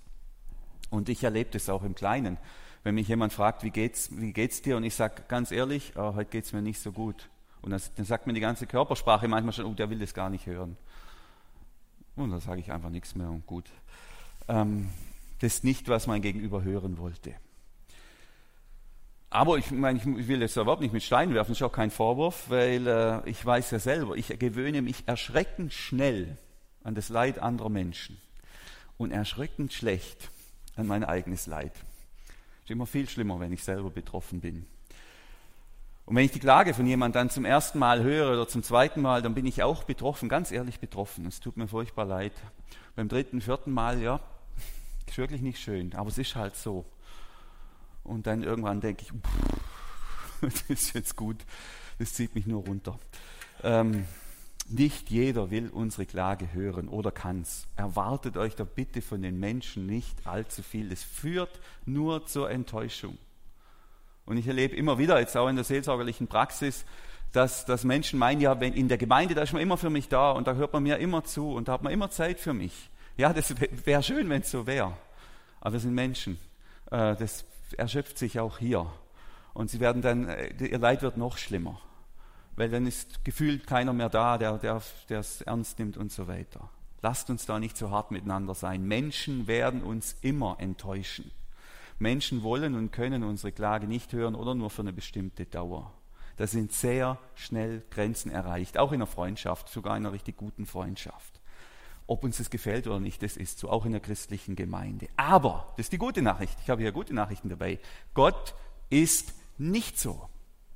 Und 0.90 1.08
ich 1.08 1.24
erlebe 1.24 1.50
das 1.50 1.68
auch 1.68 1.82
im 1.82 1.94
Kleinen. 1.94 2.38
Wenn 2.84 2.94
mich 2.94 3.08
jemand 3.08 3.32
fragt, 3.32 3.64
wie 3.64 3.70
geht's, 3.70 4.11
wie 4.12 4.32
geht's 4.32 4.62
dir? 4.62 4.76
Und 4.76 4.84
ich 4.84 4.94
sage 4.94 5.22
ganz 5.28 5.50
ehrlich, 5.50 5.92
oh, 5.96 6.14
heute 6.14 6.30
geht's 6.30 6.52
mir 6.52 6.62
nicht 6.62 6.80
so 6.80 6.92
gut. 6.92 7.28
Und 7.61 7.70
dann, 7.72 7.82
dann 7.96 8.06
sagt 8.06 8.26
mir 8.26 8.32
die 8.32 8.40
ganze 8.40 8.66
Körpersprache 8.66 9.28
manchmal 9.28 9.52
schon, 9.52 9.66
oh, 9.66 9.74
der 9.74 9.90
will 9.90 9.98
das 9.98 10.14
gar 10.14 10.30
nicht 10.30 10.46
hören. 10.46 10.78
Und 12.20 12.31
dann 12.31 12.40
sage 12.40 12.61
ich 12.61 12.72
einfach 12.72 12.90
nichts 12.90 13.14
mehr 13.14 13.31
und 13.31 13.46
gut. 13.46 13.66
Ähm, 14.48 14.88
das 15.40 15.54
ist 15.54 15.64
nicht, 15.64 15.88
was 15.88 16.07
mein 16.07 16.22
Gegenüber 16.22 16.62
hören 16.62 16.98
wollte. 16.98 17.35
Aber 19.31 19.59
ich 19.59 19.70
meine, 19.70 19.98
ich 19.98 20.28
will 20.28 20.40
jetzt 20.40 20.57
überhaupt 20.57 20.81
nicht 20.81 20.94
mit 20.94 21.02
Steinen 21.02 21.35
werfen, 21.35 21.50
das 21.50 21.59
ist 21.59 21.62
auch 21.62 21.72
kein 21.72 21.90
Vorwurf, 21.90 22.48
weil 22.48 22.87
äh, 22.87 23.28
ich 23.28 23.44
weiß 23.44 23.70
ja 23.72 23.78
selber, 23.78 24.16
ich 24.16 24.28
gewöhne 24.38 24.81
mich 24.81 25.07
erschreckend 25.07 25.72
schnell 25.72 26.38
an 26.83 26.94
das 26.94 27.11
Leid 27.11 27.38
anderer 27.38 27.68
Menschen 27.68 28.18
und 28.96 29.11
erschreckend 29.11 29.72
schlecht 29.72 30.31
an 30.76 30.87
mein 30.87 31.04
eigenes 31.04 31.46
Leid. 31.46 31.72
Ist 32.64 32.70
immer 32.70 32.87
viel 32.87 33.09
schlimmer, 33.09 33.38
wenn 33.38 33.52
ich 33.52 33.62
selber 33.62 33.90
betroffen 33.90 34.40
bin. 34.40 34.66
Und 36.09 36.16
wenn 36.16 36.25
ich 36.25 36.33
die 36.33 36.38
Klage 36.38 36.73
von 36.73 36.87
jemandem 36.87 37.21
dann 37.21 37.29
zum 37.29 37.44
ersten 37.44 37.79
Mal 37.79 38.03
höre 38.03 38.33
oder 38.33 38.49
zum 38.49 38.62
zweiten 38.62 39.03
Mal, 39.03 39.21
dann 39.21 39.35
bin 39.35 39.44
ich 39.44 39.62
auch 39.62 39.85
betroffen, 39.85 40.31
ganz 40.31 40.51
ehrlich 40.51 40.81
betroffen. 40.81 41.27
Es 41.27 41.38
tut 41.38 41.59
mir 41.59 41.68
furchtbar 41.68 42.07
leid. 42.07 42.33
Beim 42.97 43.09
dritten, 43.11 43.42
vierten 43.42 43.73
Mal, 43.73 44.01
ja, 44.01 44.18
ist 45.07 45.18
wirklich 45.18 45.42
nicht 45.42 45.61
schön, 45.61 45.94
aber 45.94 46.09
es 46.09 46.16
ist 46.16 46.35
halt 46.35 46.57
so. 46.57 46.87
Und 48.05 48.27
dann 48.27 48.42
irgendwann 48.42 48.81
denke 48.81 49.03
ich, 49.03 49.11
pff, 49.11 50.40
das 50.40 50.62
ist 50.71 50.94
jetzt 50.94 51.14
gut, 51.14 51.44
das 51.99 52.14
zieht 52.14 52.35
mich 52.35 52.47
nur 52.47 52.64
runter. 52.64 52.99
Ähm, 53.62 54.07
nicht 54.66 55.11
jeder 55.11 55.51
will 55.51 55.68
unsere 55.68 56.07
Klage 56.07 56.55
hören 56.55 56.88
oder 56.88 57.12
kann 57.12 57.42
es. 57.42 57.66
Erwartet 57.77 58.38
euch 58.38 58.57
doch 58.57 58.66
bitte 58.66 59.03
von 59.03 59.21
den 59.21 59.38
Menschen 59.38 59.85
nicht 59.85 60.27
allzu 60.27 60.62
viel. 60.62 60.90
Es 60.90 61.03
führt 61.03 61.61
nur 61.85 62.25
zur 62.25 62.51
Enttäuschung. 62.51 63.18
Und 64.28 64.36
ich 64.36 64.46
erlebe 64.46 64.76
immer 64.76 64.98
wieder, 64.98 65.18
jetzt 65.18 65.36
auch 65.36 65.48
in 65.48 65.56
der 65.56 65.64
seelsorgerlichen 65.64 66.28
Praxis, 66.28 66.84
dass, 67.32 67.64
dass 67.64 67.84
Menschen 67.84 68.18
meinen, 68.18 68.40
ja, 68.40 68.60
wenn 68.60 68.72
in 68.74 68.88
der 68.88 68.98
Gemeinde, 68.98 69.34
da 69.34 69.42
ist 69.42 69.52
man 69.52 69.62
immer 69.62 69.76
für 69.76 69.90
mich 69.90 70.08
da 70.08 70.30
und 70.32 70.46
da 70.46 70.54
hört 70.54 70.72
man 70.72 70.82
mir 70.82 70.98
immer 70.98 71.24
zu 71.24 71.52
und 71.52 71.68
da 71.68 71.72
hat 71.72 71.82
man 71.82 71.92
immer 71.92 72.10
Zeit 72.10 72.38
für 72.38 72.54
mich. 72.54 72.90
Ja, 73.16 73.32
das 73.32 73.54
wäre 73.84 74.02
schön, 74.02 74.28
wenn 74.28 74.42
es 74.42 74.50
so 74.50 74.66
wäre. 74.66 74.92
Aber 75.60 75.72
wir 75.72 75.80
sind 75.80 75.94
Menschen. 75.94 76.38
Äh, 76.90 77.16
das 77.16 77.44
erschöpft 77.76 78.18
sich 78.18 78.38
auch 78.38 78.58
hier. 78.58 78.86
Und 79.54 79.70
sie 79.70 79.80
werden 79.80 80.02
dann, 80.02 80.28
äh, 80.28 80.52
ihr 80.64 80.78
Leid 80.78 81.02
wird 81.02 81.16
noch 81.16 81.36
schlimmer 81.36 81.80
weil 82.58 82.68
dann 82.68 82.86
ist 82.86 83.24
gefühlt 83.24 83.66
keiner 83.66 83.92
mehr 83.92 84.08
da, 84.08 84.36
der, 84.36 84.58
der, 84.58 84.82
der 85.08 85.20
es 85.20 85.42
ernst 85.42 85.78
nimmt 85.78 85.96
und 85.96 86.10
so 86.10 86.26
weiter. 86.26 86.68
Lasst 87.02 87.30
uns 87.30 87.46
da 87.46 87.60
nicht 87.60 87.76
so 87.76 87.92
hart 87.92 88.10
miteinander 88.10 88.54
sein. 88.54 88.82
Menschen 88.82 89.46
werden 89.46 89.82
uns 89.82 90.16
immer 90.22 90.56
enttäuschen. 90.58 91.30
Menschen 91.98 92.42
wollen 92.42 92.74
und 92.74 92.92
können 92.92 93.24
unsere 93.24 93.52
Klage 93.52 93.87
nicht 93.87 94.12
hören 94.12 94.34
oder 94.34 94.54
nur 94.54 94.70
für 94.70 94.82
eine 94.82 94.92
bestimmte 94.92 95.46
Dauer. 95.46 95.92
Da 96.37 96.46
sind 96.46 96.72
sehr 96.72 97.18
schnell 97.34 97.84
Grenzen 97.90 98.30
erreicht, 98.30 98.78
auch 98.78 98.92
in 98.92 98.96
einer 98.96 99.06
Freundschaft, 99.06 99.68
sogar 99.68 99.96
in 99.96 100.06
einer 100.06 100.12
richtig 100.12 100.37
guten 100.37 100.66
Freundschaft. 100.66 101.40
Ob 102.06 102.24
uns 102.24 102.38
das 102.38 102.48
gefällt 102.48 102.87
oder 102.87 103.00
nicht, 103.00 103.22
das 103.22 103.37
ist 103.37 103.58
so, 103.58 103.68
auch 103.68 103.84
in 103.84 103.92
der 103.92 104.00
christlichen 104.00 104.54
Gemeinde. 104.54 105.08
Aber, 105.16 105.74
das 105.76 105.87
ist 105.87 105.92
die 105.92 105.98
gute 105.98 106.22
Nachricht, 106.22 106.56
ich 106.62 106.70
habe 106.70 106.80
hier 106.80 106.92
gute 106.92 107.12
Nachrichten 107.12 107.48
dabei, 107.48 107.80
Gott 108.14 108.54
ist 108.88 109.34
nicht 109.58 109.98
so. 109.98 110.28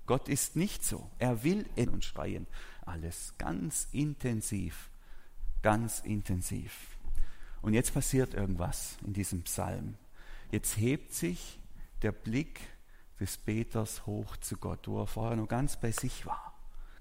Gott 0.07 0.29
ist 0.29 0.57
nicht 0.57 0.85
so. 0.85 1.09
Er 1.19 1.45
will 1.45 1.65
in 1.77 1.89
uns 1.89 2.05
schreien. 2.05 2.47
Alles 2.85 3.35
ganz 3.39 3.89
intensiv, 3.93 4.91
ganz 5.63 6.01
intensiv. 6.01 6.99
Und 7.63 7.73
jetzt 7.75 7.95
passiert 7.95 8.35
irgendwas 8.35 8.99
in 9.07 9.13
diesem 9.13 9.43
Psalm. 9.43 9.95
Jetzt 10.53 10.77
hebt 10.77 11.15
sich 11.15 11.59
der 12.03 12.13
Blick 12.13 12.61
des 13.19 13.39
Beters 13.39 14.05
hoch 14.05 14.37
zu 14.37 14.59
Gott, 14.59 14.87
wo 14.87 15.01
er 15.01 15.07
vorher 15.07 15.35
noch 15.35 15.49
ganz 15.49 15.81
bei 15.81 15.91
sich 15.91 16.27
war. 16.27 16.53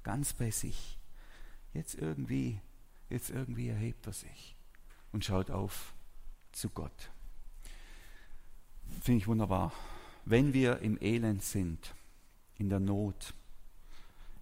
Ganz 0.03 0.31
bei 0.31 0.51
sich. 0.51 0.97
Jetzt 1.73 1.95
irgendwie, 1.95 2.61
jetzt 3.09 3.29
irgendwie 3.29 3.67
erhebt 3.67 4.07
er 4.07 4.13
sich 4.13 4.55
und 5.11 5.25
schaut 5.25 5.51
auf 5.51 5.93
zu 6.53 6.69
Gott. 6.69 7.11
Finde 9.01 9.17
ich 9.17 9.27
wunderbar. 9.27 9.73
Wenn 10.23 10.53
wir 10.53 10.79
im 10.79 10.97
Elend 11.01 11.43
sind, 11.43 11.93
in 12.57 12.69
der 12.69 12.79
Not, 12.79 13.33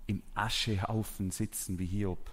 im 0.06 0.22
Aschehaufen 0.36 1.32
sitzen 1.32 1.80
wie 1.80 1.88
Hiob. 1.88 2.32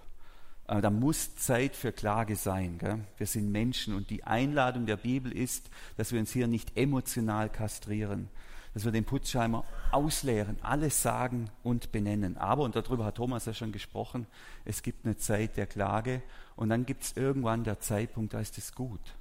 Äh, 0.67 0.81
da 0.81 0.89
muss 0.89 1.35
Zeit 1.35 1.75
für 1.75 1.91
Klage 1.91 2.35
sein. 2.35 2.77
Gell? 2.77 2.99
Wir 3.17 3.27
sind 3.27 3.51
Menschen 3.51 3.95
und 3.95 4.09
die 4.09 4.23
Einladung 4.23 4.85
der 4.85 4.97
Bibel 4.97 5.31
ist, 5.31 5.69
dass 5.95 6.11
wir 6.11 6.19
uns 6.19 6.31
hier 6.31 6.47
nicht 6.47 6.77
emotional 6.77 7.49
kastrieren, 7.49 8.29
dass 8.73 8.85
wir 8.85 8.91
den 8.91 9.05
Putzscheimer 9.05 9.63
ausleeren, 9.91 10.57
alles 10.61 11.01
sagen 11.01 11.49
und 11.63 11.91
benennen. 11.91 12.37
Aber, 12.37 12.63
und 12.63 12.75
darüber 12.75 13.05
hat 13.05 13.15
Thomas 13.15 13.45
ja 13.45 13.53
schon 13.53 13.71
gesprochen, 13.71 14.27
es 14.65 14.83
gibt 14.83 15.05
eine 15.05 15.17
Zeit 15.17 15.57
der 15.57 15.67
Klage 15.67 16.21
und 16.55 16.69
dann 16.69 16.85
gibt 16.85 17.03
es 17.03 17.17
irgendwann 17.17 17.63
der 17.63 17.79
Zeitpunkt, 17.79 18.33
da 18.33 18.39
ist 18.39 18.57
es 18.57 18.75
gut. 18.75 19.15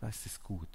Da 0.00 0.08
ist 0.08 0.26
es 0.26 0.42
gut. 0.42 0.68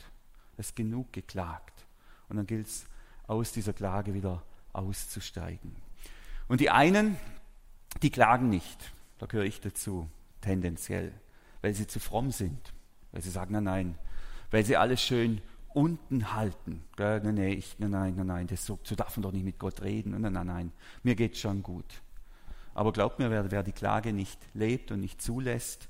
Da 0.58 0.62
ist 0.62 0.76
genug 0.76 1.14
geklagt. 1.14 1.86
Und 2.28 2.38
dann 2.38 2.48
gilt 2.48 2.68
es, 2.68 2.86
aus 3.28 3.52
dieser 3.52 3.74
Klage 3.74 4.16
wieder 4.16 4.42
auszusteigen. 4.74 5.76
Und 6.48 6.62
die 6.62 6.72
einen, 6.72 7.16
die 8.02 8.10
klagen 8.10 8.50
nicht, 8.50 8.92
da 9.20 9.26
gehöre 9.26 9.46
ich 9.46 9.62
dazu, 9.62 10.10
tendenziell, 10.42 11.14
weil 11.62 11.74
sie 11.74 11.88
zu 11.88 12.00
fromm 12.00 12.32
sind, 12.32 12.74
weil 13.12 13.22
sie 13.22 13.30
sagen, 13.30 13.54
nein, 13.54 13.64
nein, 13.64 13.96
weil 14.52 14.66
sie 14.66 14.78
alles 14.78 15.02
schön 15.02 15.42
unten 15.74 16.34
halten. 16.34 16.84
Nein, 16.98 17.22
nein, 17.24 17.38
ich, 17.38 17.78
nein, 17.78 17.92
nein, 17.92 18.26
nein, 18.26 18.48
das 18.48 18.66
so, 18.66 18.80
so 18.84 18.96
darf 18.96 19.16
man 19.18 19.24
doch 19.24 19.32
nicht 19.32 19.46
mit 19.46 19.60
Gott 19.60 19.82
reden. 19.82 20.20
Nein, 20.20 20.34
nein, 20.34 20.48
nein, 20.48 20.72
mir 21.04 21.16
geht 21.16 21.38
schon 21.38 21.62
gut. 21.62 22.02
Aber 22.74 22.92
glaubt 22.92 23.20
mir, 23.20 23.30
wer, 23.30 23.52
wer 23.52 23.62
die 23.62 23.72
Klage 23.72 24.14
nicht 24.14 24.40
lebt 24.54 24.92
und 24.92 25.02
nicht 25.02 25.22
zulässt, 25.22 25.90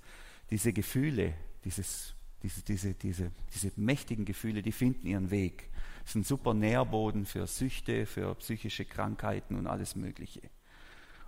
diese 0.49 0.73
Gefühle, 0.73 1.33
dieses, 1.63 2.15
diese, 2.43 2.63
diese, 2.63 2.93
diese, 2.93 3.31
diese 3.53 3.71
mächtigen 3.75 4.25
Gefühle, 4.25 4.61
die 4.61 4.71
finden 4.71 5.07
ihren 5.07 5.29
Weg 5.29 5.69
ist 6.09 6.15
ein 6.15 6.23
super 6.23 6.55
Nährboden 6.55 7.27
für 7.27 7.45
Süchte, 7.45 8.07
für 8.07 8.33
psychische 8.35 8.83
Krankheiten 8.83 9.55
und 9.55 9.67
alles 9.67 9.95
Mögliche. 9.95 10.41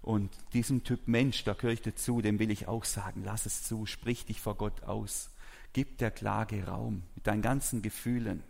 Und 0.02 0.32
diesem 0.54 0.84
Typ 0.84 1.08
Mensch, 1.08 1.44
da 1.44 1.54
gehöre 1.54 1.74
ich 1.74 1.82
dazu, 1.82 2.22
dem 2.22 2.40
will 2.40 2.50
ich 2.50 2.68
auch 2.68 2.86
sagen, 2.86 3.22
lass 3.24 3.46
es 3.46 3.64
zu, 3.64 3.86
sprich 3.86 4.26
dich 4.26 4.42
vor 4.42 4.56
Gott 4.56 4.84
aus. 4.84 5.30
Gib 5.74 6.00
der 6.00 6.12
Klage 6.12 6.66
Raum 6.66 7.04
mit 7.16 7.28
deinen 7.28 7.42
ganzen 7.42 7.82
Gefühlen. 7.82 8.44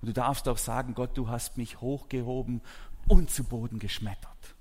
Und 0.00 0.08
du 0.08 0.12
darfst 0.12 0.48
auch 0.48 0.58
sagen, 0.58 0.94
Gott, 0.94 1.16
du 1.16 1.28
hast 1.28 1.58
mich 1.58 1.80
hochgehoben 1.80 2.60
und 3.08 3.30
zu 3.30 3.44
Boden 3.44 3.78
geschmettert. 3.78 4.54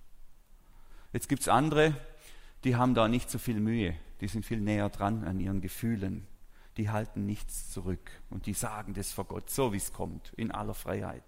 Jetzt 1.13 1.30
gibt 1.30 1.41
es 1.41 1.47
andere, 1.47 1.95
die 2.63 2.75
haben 2.75 2.95
da 2.95 3.08
nicht 3.08 3.30
so 3.30 3.38
viel 3.38 3.60
Mühe, 3.60 3.95
die 4.19 4.27
sind 4.27 4.45
viel 4.45 4.60
näher 4.60 4.89
dran 4.89 5.23
an 5.23 5.39
ihren 5.39 5.62
Gefühlen 5.62 6.27
die 6.77 6.89
halten 6.89 7.25
nichts 7.25 7.69
zurück 7.71 8.12
und 8.30 8.45
die 8.45 8.54
sagen 8.54 8.93
das 8.93 9.12
vor 9.12 9.25
Gott, 9.25 9.49
so 9.49 9.73
wie 9.73 9.77
es 9.77 9.93
kommt, 9.93 10.34
in 10.34 10.51
aller 10.51 10.73
Freiheit. 10.73 11.23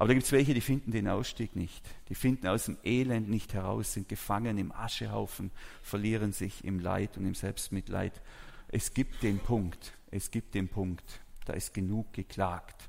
Aber 0.00 0.08
da 0.08 0.14
gibt 0.14 0.24
es 0.24 0.32
welche, 0.32 0.54
die 0.54 0.62
finden 0.62 0.92
den 0.92 1.08
Ausstieg 1.08 1.56
nicht. 1.56 1.86
Die 2.08 2.14
finden 2.14 2.46
aus 2.46 2.64
dem 2.64 2.78
Elend 2.84 3.28
nicht 3.28 3.52
heraus, 3.52 3.92
sind 3.92 4.08
gefangen 4.08 4.56
im 4.56 4.72
Aschehaufen, 4.72 5.50
verlieren 5.82 6.32
sich 6.32 6.64
im 6.64 6.80
Leid 6.80 7.18
und 7.18 7.26
im 7.26 7.34
Selbstmitleid. 7.34 8.22
Es 8.68 8.94
gibt 8.94 9.22
den 9.22 9.38
Punkt, 9.40 9.92
es 10.10 10.30
gibt 10.30 10.54
den 10.54 10.68
Punkt, 10.68 11.20
da 11.44 11.52
ist 11.52 11.74
genug 11.74 12.14
geklagt. 12.14 12.88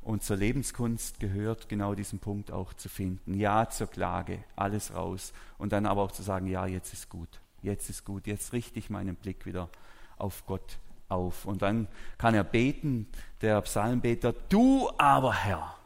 Und 0.00 0.22
zur 0.22 0.38
Lebenskunst 0.38 1.20
gehört 1.20 1.68
genau 1.68 1.94
diesen 1.94 2.20
Punkt 2.20 2.50
auch 2.50 2.72
zu 2.72 2.88
finden. 2.88 3.34
Ja 3.34 3.68
zur 3.68 3.88
Klage, 3.88 4.42
alles 4.56 4.94
raus. 4.94 5.34
Und 5.58 5.74
dann 5.74 5.84
aber 5.84 6.00
auch 6.00 6.12
zu 6.12 6.22
sagen, 6.22 6.46
ja, 6.46 6.64
jetzt 6.64 6.94
ist 6.94 7.10
gut, 7.10 7.42
jetzt 7.60 7.90
ist 7.90 8.06
gut, 8.06 8.26
jetzt 8.26 8.54
richte 8.54 8.78
ich 8.78 8.88
meinen 8.88 9.16
Blick 9.16 9.44
wieder 9.44 9.68
auf 10.16 10.46
Gott 10.46 10.78
auf. 11.10 11.44
Und 11.44 11.60
dann 11.60 11.86
kann 12.16 12.34
er 12.34 12.44
beten, 12.44 13.08
der 13.42 13.60
Psalmbeter, 13.60 14.32
du 14.32 14.88
aber 14.96 15.34
Herr, 15.34 15.76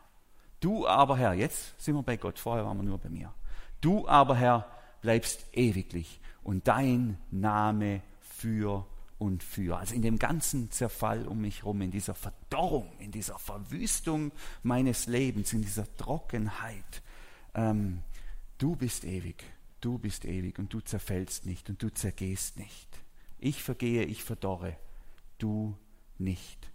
du 0.64 0.86
aber 0.86 1.16
Herr, 1.18 1.34
jetzt 1.34 1.78
sind 1.78 1.94
wir 1.94 2.02
bei 2.02 2.16
Gott, 2.16 2.38
vorher 2.38 2.64
waren 2.64 2.78
wir 2.78 2.84
nur 2.84 2.98
bei 2.98 3.10
mir. 3.10 3.32
Du 3.80 4.08
aber 4.08 4.34
Herr 4.34 4.66
bleibst 5.02 5.46
ewiglich 5.52 6.20
und 6.42 6.66
dein 6.66 7.18
Name 7.30 8.00
für 8.20 8.86
und 9.18 9.42
für. 9.42 9.78
Also 9.78 9.94
in 9.94 10.02
dem 10.02 10.18
ganzen 10.18 10.70
Zerfall 10.70 11.28
um 11.28 11.42
mich 11.42 11.58
herum, 11.58 11.82
in 11.82 11.90
dieser 11.90 12.14
Verdorrung, 12.14 12.90
in 12.98 13.10
dieser 13.10 13.38
Verwüstung 13.38 14.32
meines 14.62 15.06
Lebens, 15.06 15.52
in 15.52 15.62
dieser 15.62 15.86
Trockenheit. 15.96 17.02
Ähm, 17.54 18.02
du 18.56 18.74
bist 18.74 19.04
ewig, 19.04 19.44
du 19.80 19.98
bist 19.98 20.24
ewig 20.24 20.58
und 20.58 20.72
du 20.72 20.80
zerfällst 20.80 21.44
nicht 21.44 21.68
und 21.68 21.82
du 21.82 21.92
zergehst 21.92 22.58
nicht. 22.58 22.88
Ich 23.38 23.62
vergehe, 23.62 24.04
ich 24.04 24.24
verdorre, 24.24 24.76
du 25.38 25.76
nicht. 26.18 26.70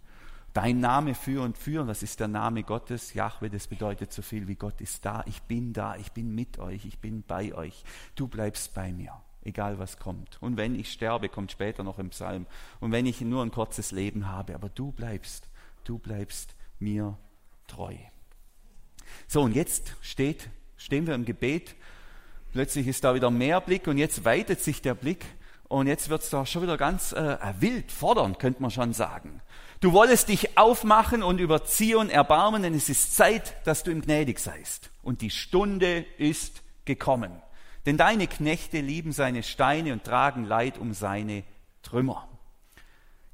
Dein 0.52 0.80
Name 0.80 1.14
für 1.14 1.42
und 1.42 1.56
für, 1.56 1.84
das 1.84 2.02
ist 2.02 2.18
der 2.18 2.26
Name 2.26 2.64
Gottes. 2.64 3.14
Jahwe, 3.14 3.50
das 3.50 3.68
bedeutet 3.68 4.12
so 4.12 4.20
viel 4.20 4.48
wie 4.48 4.56
Gott 4.56 4.80
ist 4.80 5.04
da. 5.04 5.22
Ich 5.26 5.42
bin 5.42 5.72
da, 5.72 5.94
ich 5.94 6.10
bin 6.10 6.34
mit 6.34 6.58
euch, 6.58 6.84
ich 6.86 6.98
bin 6.98 7.22
bei 7.22 7.54
euch. 7.54 7.84
Du 8.16 8.26
bleibst 8.26 8.74
bei 8.74 8.92
mir, 8.92 9.12
egal 9.42 9.78
was 9.78 9.98
kommt. 9.98 10.42
Und 10.42 10.56
wenn 10.56 10.74
ich 10.74 10.90
sterbe, 10.90 11.28
kommt 11.28 11.52
später 11.52 11.84
noch 11.84 12.00
im 12.00 12.10
Psalm. 12.10 12.46
Und 12.80 12.90
wenn 12.90 13.06
ich 13.06 13.20
nur 13.20 13.44
ein 13.44 13.52
kurzes 13.52 13.92
Leben 13.92 14.28
habe, 14.28 14.56
aber 14.56 14.68
du 14.68 14.90
bleibst, 14.90 15.48
du 15.84 15.98
bleibst 15.98 16.56
mir 16.80 17.16
treu. 17.68 17.94
So, 19.28 19.42
und 19.42 19.54
jetzt 19.54 19.94
steht, 20.00 20.50
stehen 20.76 21.06
wir 21.06 21.14
im 21.14 21.24
Gebet. 21.24 21.76
Plötzlich 22.52 22.88
ist 22.88 23.04
da 23.04 23.14
wieder 23.14 23.30
mehr 23.30 23.60
Blick 23.60 23.86
und 23.86 23.98
jetzt 23.98 24.24
weitet 24.24 24.60
sich 24.60 24.82
der 24.82 24.94
Blick 24.94 25.24
und 25.68 25.86
jetzt 25.86 26.08
wird 26.08 26.22
es 26.22 26.30
da 26.30 26.44
schon 26.44 26.62
wieder 26.62 26.76
ganz 26.76 27.12
äh, 27.12 27.38
wild, 27.60 27.92
fordernd, 27.92 28.40
könnte 28.40 28.60
man 28.60 28.72
schon 28.72 28.92
sagen. 28.92 29.40
Du 29.80 29.92
wolltest 29.92 30.28
dich 30.28 30.58
aufmachen 30.58 31.22
und 31.22 31.40
über 31.40 31.64
Zion 31.64 32.10
erbarmen, 32.10 32.62
denn 32.62 32.74
es 32.74 32.90
ist 32.90 33.16
Zeit, 33.16 33.66
dass 33.66 33.82
du 33.82 33.90
ihm 33.90 34.02
gnädig 34.02 34.38
seist. 34.38 34.90
Und 35.02 35.22
die 35.22 35.30
Stunde 35.30 36.04
ist 36.18 36.62
gekommen. 36.84 37.40
Denn 37.86 37.96
deine 37.96 38.26
Knechte 38.26 38.80
lieben 38.80 39.12
seine 39.12 39.42
Steine 39.42 39.94
und 39.94 40.04
tragen 40.04 40.44
Leid 40.44 40.76
um 40.76 40.92
seine 40.92 41.44
Trümmer. 41.82 42.28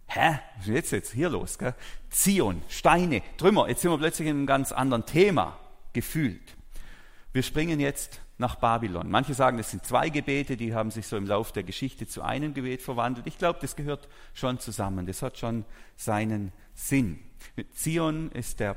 Hä? 0.07 0.39
Was 0.59 0.69
ist 0.69 0.75
jetzt, 0.75 0.93
jetzt 0.93 1.13
hier 1.13 1.31
los? 1.31 1.59
Gell? 1.59 1.75
Zion, 2.11 2.63
Steine, 2.69 3.23
Trümmer. 3.39 3.69
Jetzt 3.69 3.83
sind 3.83 3.91
wir 3.91 3.99
plötzlich 3.99 4.29
in 4.29 4.37
einem 4.37 4.47
ganz 4.47 4.71
anderen 4.71 5.05
Thema 5.05 5.59
gefühlt. 5.93 6.55
Wir 7.33 7.43
springen 7.43 7.81
jetzt 7.81 8.21
nach 8.38 8.57
Babylon. 8.57 9.11
Manche 9.11 9.35
sagen, 9.35 9.59
es 9.59 9.70
sind 9.70 9.85
zwei 9.85 10.11
Gebete, 10.11 10.57
die 10.57 10.75
haben 10.75 10.90
sich 10.90 11.07
so 11.07 11.16
im 11.16 11.27
Laufe 11.27 11.53
der 11.53 11.62
Geschichte 11.62 12.07
zu 12.07 12.22
einem 12.22 12.55
Gebet 12.55 12.83
verwandelt. 12.83 13.27
Ich 13.27 13.38
glaube, 13.38 13.59
das 13.62 13.77
gehört 13.77 14.09
schon 14.35 14.59
zusammen. 14.59 15.07
Das 15.07 15.22
hat 15.22 15.38
schon 15.38 15.64
seinen 15.96 16.53
Sinn. 16.75 17.18
Zion 17.72 18.31
ist 18.33 18.61
der 18.61 18.77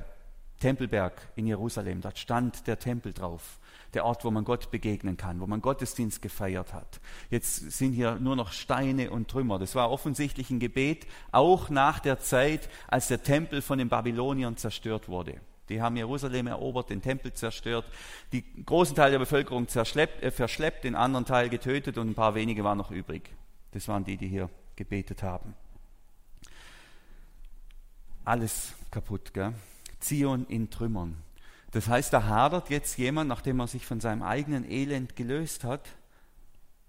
Tempelberg 0.60 1.30
in 1.36 1.48
Jerusalem. 1.48 2.02
Dort 2.02 2.20
stand 2.20 2.68
der 2.68 2.80
Tempel 2.80 3.14
drauf. 3.14 3.60
Der 3.94 4.06
Ort, 4.06 4.24
wo 4.24 4.32
man 4.32 4.44
Gott 4.44 4.72
begegnen 4.72 5.18
kann, 5.18 5.40
wo 5.40 5.48
man 5.48 5.62
Gottesdienst 5.62 6.22
gefeiert 6.22 6.74
hat. 6.74 7.02
Jetzt 7.30 7.72
sind 7.72 7.94
hier 7.94 8.16
nur 8.16 8.36
noch 8.36 8.52
Steine 8.52 9.10
und 9.10 9.30
Trümmer. 9.30 9.58
Das 9.58 9.74
war 9.74 9.90
offensichtlich 9.90 10.52
ein 10.52 10.60
Gebet, 10.60 11.08
auch 11.32 11.70
nach 11.70 12.00
der 12.00 12.20
Zeit, 12.20 12.70
als 12.88 13.08
der 13.08 13.24
Tempel 13.24 13.62
von 13.62 13.80
den 13.80 13.90
Babyloniern 13.90 14.58
zerstört 14.58 15.08
wurde. 15.08 15.42
Die 15.70 15.82
haben 15.82 15.96
Jerusalem 15.96 16.48
erobert, 16.48 16.90
den 16.90 17.02
Tempel 17.02 17.34
zerstört, 17.34 17.86
die 18.32 18.44
großen 18.66 18.96
Teil 18.96 19.12
der 19.12 19.20
Bevölkerung 19.20 19.68
äh, 19.68 20.32
verschleppt, 20.32 20.84
den 20.84 20.96
anderen 20.96 21.26
Teil 21.26 21.50
getötet 21.50 21.98
und 21.98 22.10
ein 22.10 22.16
paar 22.16 22.36
wenige 22.36 22.64
waren 22.64 22.78
noch 22.78 22.92
übrig. 22.92 23.30
Das 23.72 23.88
waren 23.88 24.04
die, 24.04 24.18
die 24.18 24.28
hier 24.28 24.50
gebetet 24.76 25.24
haben. 25.24 25.54
Alles 28.26 28.74
kaputt, 28.92 29.34
gell? 29.34 29.54
Zion 30.00 30.46
in 30.48 30.70
Trümmern. 30.70 31.18
Das 31.72 31.88
heißt, 31.88 32.14
da 32.14 32.26
hadert 32.26 32.70
jetzt 32.70 32.98
jemand, 32.98 33.28
nachdem 33.28 33.60
er 33.60 33.68
sich 33.68 33.86
von 33.86 34.00
seinem 34.00 34.24
eigenen 34.24 34.70
Elend 34.70 35.16
gelöst 35.16 35.64
hat, 35.64 35.88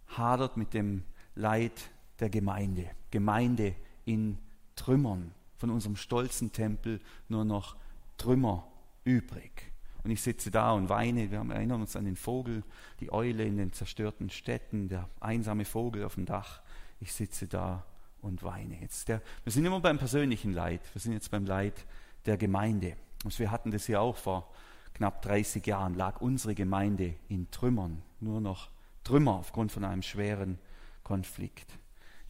hadert 0.09 0.57
mit 0.57 0.75
dem 0.75 1.05
Leid 1.35 1.73
der 2.19 2.31
Gemeinde. 2.31 2.90
Gemeinde 3.11 3.75
in 4.05 4.38
Trümmern. 4.77 5.33
Von 5.59 5.71
unserem 5.71 5.97
stolzen 5.97 6.53
Tempel 6.53 7.01
nur 7.29 7.45
noch 7.45 7.77
Trümmer 8.16 8.66
übrig. 9.05 9.73
Und 10.03 10.11
ich 10.11 10.23
sitze 10.23 10.51
da 10.51 10.73
und 10.73 10.89
weine. 10.89 11.31
Wir 11.31 11.39
erinnern 11.39 11.83
uns 11.83 11.97
an 11.97 12.05
den 12.05 12.17
Vogel, 12.17 12.63
die 13.01 13.13
Eule 13.13 13.45
in 13.45 13.57
den 13.57 13.73
zerstörten 13.73 14.31
Städten, 14.31 14.89
der 14.89 15.09
einsame 15.21 15.65
Vogel 15.65 16.05
auf 16.05 16.15
dem 16.15 16.25
Dach. 16.25 16.63
Ich 17.01 17.13
sitze 17.13 17.47
da 17.47 17.85
und 18.23 18.43
weine. 18.43 18.81
Jetzt 18.81 19.09
der, 19.09 19.23
wir 19.45 19.53
sind 19.53 19.65
immer 19.65 19.81
beim 19.81 19.99
persönlichen 19.99 20.53
Leid. 20.53 20.81
Wir 20.95 21.01
sind 21.01 21.13
jetzt 21.13 21.31
beim 21.31 21.45
Leid 21.45 21.85
der 22.27 22.37
Gemeinde. 22.37 22.97
Und 23.25 23.39
wir 23.39 23.51
hatten 23.51 23.71
das 23.71 23.87
ja 23.89 24.01
auch 24.01 24.17
vor 24.17 24.51
knapp 24.95 25.23
30 25.23 25.67
Jahren, 25.67 25.95
lag 25.95 26.21
unsere 26.21 26.55
Gemeinde 26.55 27.15
in 27.29 27.51
Trümmern. 27.51 28.03
Nur 28.21 28.41
noch 28.41 28.71
Trümmer 29.05 29.35
aufgrund 29.35 29.73
von 29.73 29.85
einem 29.85 30.03
schweren 30.03 30.59
Konflikt. 31.03 31.79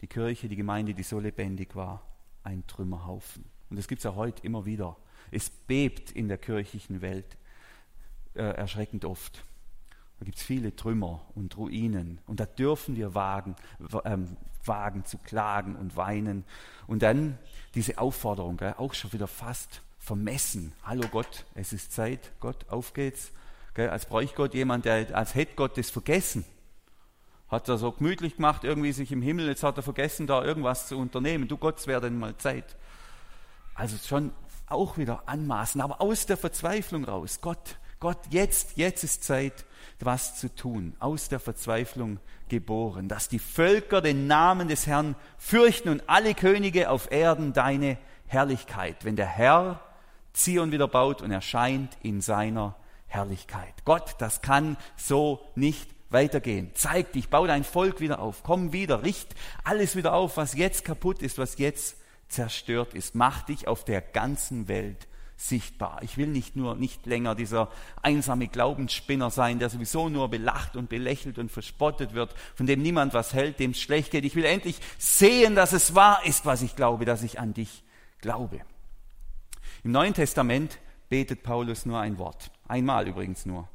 Die 0.01 0.07
Kirche, 0.07 0.47
die 0.47 0.55
Gemeinde, 0.55 0.93
die 0.93 1.03
so 1.03 1.19
lebendig 1.19 1.75
war, 1.75 2.01
ein 2.43 2.65
Trümmerhaufen. 2.67 3.45
Und 3.69 3.77
das 3.77 3.87
gibt 3.87 3.99
es 3.99 4.03
ja 4.03 4.15
heute 4.15 4.43
immer 4.45 4.65
wieder. 4.65 4.97
Es 5.31 5.49
bebt 5.49 6.11
in 6.11 6.27
der 6.27 6.37
kirchlichen 6.37 7.01
Welt 7.01 7.37
äh, 8.35 8.41
erschreckend 8.43 9.05
oft. 9.05 9.43
Da 10.19 10.25
gibt 10.25 10.37
es 10.37 10.43
viele 10.43 10.75
Trümmer 10.75 11.25
und 11.33 11.57
Ruinen. 11.57 12.19
Und 12.27 12.39
da 12.39 12.45
dürfen 12.45 12.95
wir 12.95 13.15
wagen, 13.15 13.55
ähm, 14.05 14.37
wagen 14.63 15.03
zu 15.05 15.17
klagen 15.17 15.75
und 15.75 15.95
weinen. 15.95 16.43
Und 16.85 17.01
dann 17.01 17.39
diese 17.73 17.97
Aufforderung, 17.97 18.57
gell, 18.57 18.75
auch 18.77 18.93
schon 18.93 19.13
wieder 19.13 19.27
fast 19.27 19.81
vermessen. 19.97 20.73
Hallo 20.83 21.07
Gott, 21.09 21.45
es 21.55 21.73
ist 21.73 21.91
Zeit, 21.91 22.31
Gott, 22.39 22.69
auf 22.69 22.93
geht's. 22.93 23.31
Gell, 23.73 23.89
als 23.89 24.05
bräuchte 24.05 24.35
Gott 24.35 24.53
jemand, 24.53 24.85
der 24.85 25.15
als 25.15 25.33
hätte 25.33 25.55
Gott 25.55 25.77
das 25.77 25.89
vergessen. 25.89 26.45
Hat 27.47 27.67
er 27.67 27.77
so 27.77 27.91
gemütlich 27.91 28.35
gemacht, 28.35 28.63
irgendwie 28.63 28.91
sich 28.91 29.11
im 29.11 29.21
Himmel, 29.21 29.47
jetzt 29.47 29.63
hat 29.63 29.77
er 29.77 29.83
vergessen, 29.83 30.27
da 30.27 30.43
irgendwas 30.43 30.87
zu 30.87 30.97
unternehmen. 30.97 31.47
Du 31.47 31.57
Gott, 31.57 31.79
es 31.79 31.87
wäre 31.87 32.01
denn 32.01 32.19
mal 32.19 32.37
Zeit. 32.37 32.75
Also 33.73 33.97
schon 33.97 34.31
auch 34.67 34.97
wieder 34.97 35.23
anmaßen, 35.27 35.81
aber 35.81 36.01
aus 36.01 36.25
der 36.25 36.37
Verzweiflung 36.37 37.05
raus. 37.05 37.39
Gott, 37.41 37.77
Gott, 37.99 38.19
jetzt, 38.29 38.77
jetzt 38.77 39.03
ist 39.03 39.23
Zeit, 39.23 39.65
was 39.99 40.39
zu 40.39 40.53
tun. 40.53 40.95
Aus 40.99 41.29
der 41.29 41.39
Verzweiflung 41.39 42.19
geboren, 42.49 43.07
dass 43.07 43.29
die 43.29 43.39
Völker 43.39 44.01
den 44.01 44.27
Namen 44.27 44.67
des 44.67 44.87
Herrn 44.87 45.15
fürchten 45.37 45.89
und 45.89 46.09
alle 46.09 46.33
Könige 46.33 46.89
auf 46.89 47.11
Erden 47.11 47.53
deine 47.53 47.97
Herrlichkeit, 48.27 49.05
wenn 49.05 49.15
der 49.15 49.27
Herr 49.27 49.81
Zion 50.33 50.71
wieder 50.71 50.87
baut 50.87 51.21
und 51.21 51.31
erscheint 51.31 51.97
in 52.01 52.21
seiner 52.21 52.75
Herrlichkeit. 53.07 53.73
Gott, 53.85 54.15
das 54.19 54.41
kann 54.41 54.77
so 54.95 55.41
nicht 55.55 55.89
weitergehen. 56.09 56.71
Zeig 56.73 57.11
dich, 57.13 57.29
bau 57.29 57.45
dein 57.47 57.63
Volk 57.63 57.99
wieder 57.99 58.19
auf, 58.19 58.43
komm 58.43 58.73
wieder, 58.73 59.03
richt 59.03 59.35
alles 59.63 59.95
wieder 59.95 60.13
auf, 60.13 60.37
was 60.37 60.55
jetzt 60.55 60.85
kaputt 60.85 61.21
ist, 61.21 61.37
was 61.37 61.57
jetzt 61.57 61.97
zerstört 62.31 62.93
ist. 62.93 63.15
Mach 63.15 63.43
dich 63.43 63.67
auf 63.67 63.85
der 63.85 64.01
ganzen 64.01 64.67
Welt 64.67 65.07
sichtbar. 65.41 65.99
Ich 66.03 66.17
will 66.17 66.27
nicht 66.27 66.55
nur 66.55 66.75
nicht 66.75 67.05
länger 67.05 67.35
dieser 67.35 67.69
einsame 68.01 68.47
Glaubensspinner 68.47 69.31
sein, 69.31 69.59
der 69.59 69.69
sowieso 69.69 70.07
nur 70.07 70.29
belacht 70.29 70.75
und 70.75 70.89
belächelt 70.89 71.39
und 71.39 71.51
verspottet 71.51 72.13
wird, 72.13 72.35
von 72.55 72.67
dem 72.67 72.81
niemand 72.81 73.13
was 73.13 73.33
hält, 73.33 73.59
dem 73.59 73.71
es 73.71 73.81
schlecht 73.81 74.11
geht. 74.11 74.23
Ich 74.23 74.35
will 74.35 74.45
endlich 74.45 74.79
sehen, 74.97 75.55
dass 75.55 75.73
es 75.73 75.95
wahr 75.95 76.21
ist, 76.25 76.45
was 76.45 76.61
ich 76.61 76.75
glaube, 76.75 77.05
dass 77.05 77.23
ich 77.23 77.39
an 77.39 77.53
dich 77.53 77.83
glaube. 78.19 78.61
Im 79.83 79.91
Neuen 79.91 80.13
Testament 80.13 80.77
betet 81.09 81.43
Paulus 81.43 81.85
nur 81.85 81.99
ein 81.99 82.19
Wort, 82.19 82.51
einmal 82.67 83.07
übrigens 83.07 83.45
nur. 83.45 83.67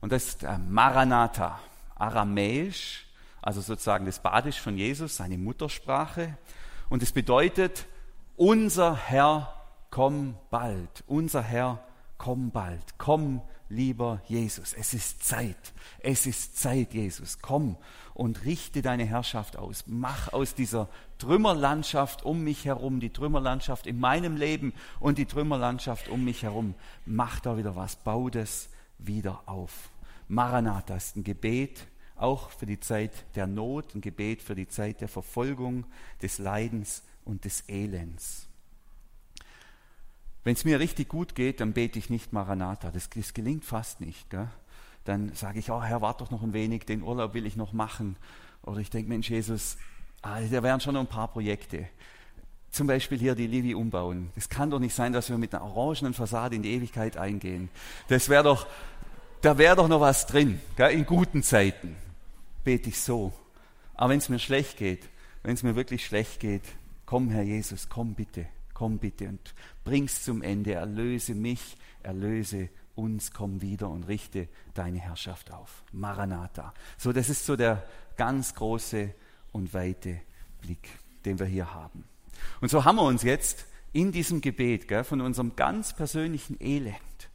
Und 0.00 0.12
das 0.12 0.26
ist 0.26 0.44
äh, 0.44 0.58
Maranatha, 0.58 1.58
aramäisch, 1.94 3.06
also 3.40 3.60
sozusagen 3.62 4.04
das 4.04 4.20
Badisch 4.20 4.60
von 4.60 4.76
Jesus, 4.76 5.16
seine 5.16 5.38
Muttersprache. 5.38 6.36
Und 6.90 7.02
es 7.02 7.12
bedeutet, 7.12 7.86
unser 8.36 8.96
Herr, 8.96 9.52
komm 9.90 10.36
bald. 10.50 11.04
Unser 11.06 11.42
Herr, 11.42 11.84
komm 12.18 12.50
bald. 12.50 12.98
Komm, 12.98 13.42
lieber 13.68 14.20
Jesus. 14.26 14.72
Es 14.72 14.94
ist 14.94 15.24
Zeit. 15.24 15.72
Es 16.00 16.26
ist 16.26 16.58
Zeit, 16.58 16.94
Jesus. 16.94 17.38
Komm 17.40 17.76
und 18.16 18.44
richte 18.46 18.80
deine 18.80 19.04
Herrschaft 19.04 19.56
aus. 19.56 19.84
Mach 19.86 20.32
aus 20.32 20.54
dieser 20.54 20.88
Trümmerlandschaft 21.18 22.24
um 22.24 22.42
mich 22.42 22.64
herum, 22.64 22.98
die 22.98 23.10
Trümmerlandschaft 23.10 23.86
in 23.86 24.00
meinem 24.00 24.36
Leben 24.36 24.72
und 25.00 25.18
die 25.18 25.26
Trümmerlandschaft 25.26 26.08
um 26.08 26.24
mich 26.24 26.42
herum, 26.42 26.74
mach 27.04 27.40
da 27.40 27.58
wieder 27.58 27.76
was. 27.76 27.96
Bau 27.96 28.30
das 28.30 28.70
wieder 28.98 29.42
auf. 29.44 29.90
Maranatha 30.28 30.96
ist 30.96 31.16
ein 31.16 31.24
Gebet, 31.24 31.86
auch 32.16 32.50
für 32.50 32.64
die 32.64 32.80
Zeit 32.80 33.12
der 33.34 33.46
Not, 33.46 33.94
ein 33.94 34.00
Gebet 34.00 34.40
für 34.40 34.54
die 34.54 34.68
Zeit 34.68 35.02
der 35.02 35.08
Verfolgung, 35.08 35.84
des 36.22 36.38
Leidens 36.38 37.02
und 37.26 37.44
des 37.44 37.64
Elends. 37.68 38.46
Wenn 40.44 40.54
es 40.54 40.64
mir 40.64 40.78
richtig 40.78 41.08
gut 41.08 41.34
geht, 41.34 41.60
dann 41.60 41.72
bete 41.72 41.98
ich 41.98 42.08
nicht 42.08 42.32
Maranatha. 42.32 42.90
Das, 42.92 43.10
das 43.10 43.34
gelingt 43.34 43.64
fast 43.64 44.00
nicht. 44.00 44.30
Gell? 44.30 44.48
Dann 45.04 45.34
sage 45.34 45.58
ich, 45.58 45.70
oh 45.70 45.82
Herr, 45.82 46.02
warte 46.02 46.24
doch 46.24 46.30
noch 46.30 46.42
ein 46.42 46.52
wenig, 46.52 46.84
den 46.86 47.02
Urlaub 47.02 47.34
will 47.34 47.46
ich 47.46 47.56
noch 47.56 47.72
machen. 47.72 48.16
Oder 48.62 48.78
ich 48.78 48.88
denke, 48.88 49.08
Mensch, 49.08 49.28
Jesus, 49.28 49.76
ah, 50.22 50.40
da 50.40 50.62
wären 50.62 50.80
schon 50.80 50.94
noch 50.94 51.00
ein 51.00 51.08
paar 51.08 51.28
Projekte. 51.28 51.88
Zum 52.70 52.86
Beispiel 52.86 53.18
hier 53.18 53.34
die 53.34 53.48
Livi 53.48 53.74
umbauen. 53.74 54.30
Das 54.36 54.48
kann 54.48 54.70
doch 54.70 54.78
nicht 54.78 54.94
sein, 54.94 55.12
dass 55.12 55.30
wir 55.30 55.38
mit 55.38 55.52
einer 55.52 55.64
orangenen 55.64 56.14
Fassade 56.14 56.54
in 56.54 56.62
die 56.62 56.72
Ewigkeit 56.74 57.16
eingehen. 57.16 57.68
Das 58.06 58.28
wäre 58.28 58.44
doch, 58.44 58.68
da 59.40 59.58
wäre 59.58 59.74
doch 59.74 59.88
noch 59.88 60.00
was 60.00 60.26
drin. 60.26 60.60
Gell? 60.76 60.92
In 60.92 61.06
guten 61.06 61.42
Zeiten 61.42 61.96
bete 62.62 62.88
ich 62.88 63.00
so. 63.00 63.32
Aber 63.94 64.10
wenn 64.10 64.18
es 64.18 64.28
mir 64.28 64.38
schlecht 64.38 64.76
geht, 64.76 65.08
wenn 65.42 65.54
es 65.54 65.62
mir 65.64 65.74
wirklich 65.74 66.04
schlecht 66.04 66.38
geht, 66.38 66.62
Komm, 67.06 67.30
Herr 67.30 67.44
Jesus, 67.44 67.88
komm 67.88 68.14
bitte, 68.14 68.46
komm 68.74 68.98
bitte 68.98 69.28
und 69.28 69.54
bring's 69.84 70.24
zum 70.24 70.42
Ende. 70.42 70.74
Erlöse 70.74 71.34
mich, 71.34 71.76
erlöse 72.02 72.68
uns, 72.96 73.30
komm 73.30 73.62
wieder 73.62 73.88
und 73.88 74.04
richte 74.04 74.48
deine 74.74 74.98
Herrschaft 74.98 75.52
auf. 75.52 75.84
Maranatha. 75.92 76.74
So, 76.98 77.12
das 77.12 77.28
ist 77.28 77.46
so 77.46 77.54
der 77.56 77.86
ganz 78.16 78.54
große 78.54 79.14
und 79.52 79.72
weite 79.72 80.20
Blick, 80.60 80.88
den 81.24 81.38
wir 81.38 81.46
hier 81.46 81.72
haben. 81.72 82.04
Und 82.60 82.70
so 82.70 82.84
haben 82.84 82.96
wir 82.96 83.04
uns 83.04 83.22
jetzt 83.22 83.66
in 83.92 84.12
diesem 84.12 84.40
Gebet 84.40 84.88
gell, 84.88 85.04
von 85.04 85.20
unserem 85.20 85.56
ganz 85.56 85.94
persönlichen 85.94 86.60
Elend 86.60 87.30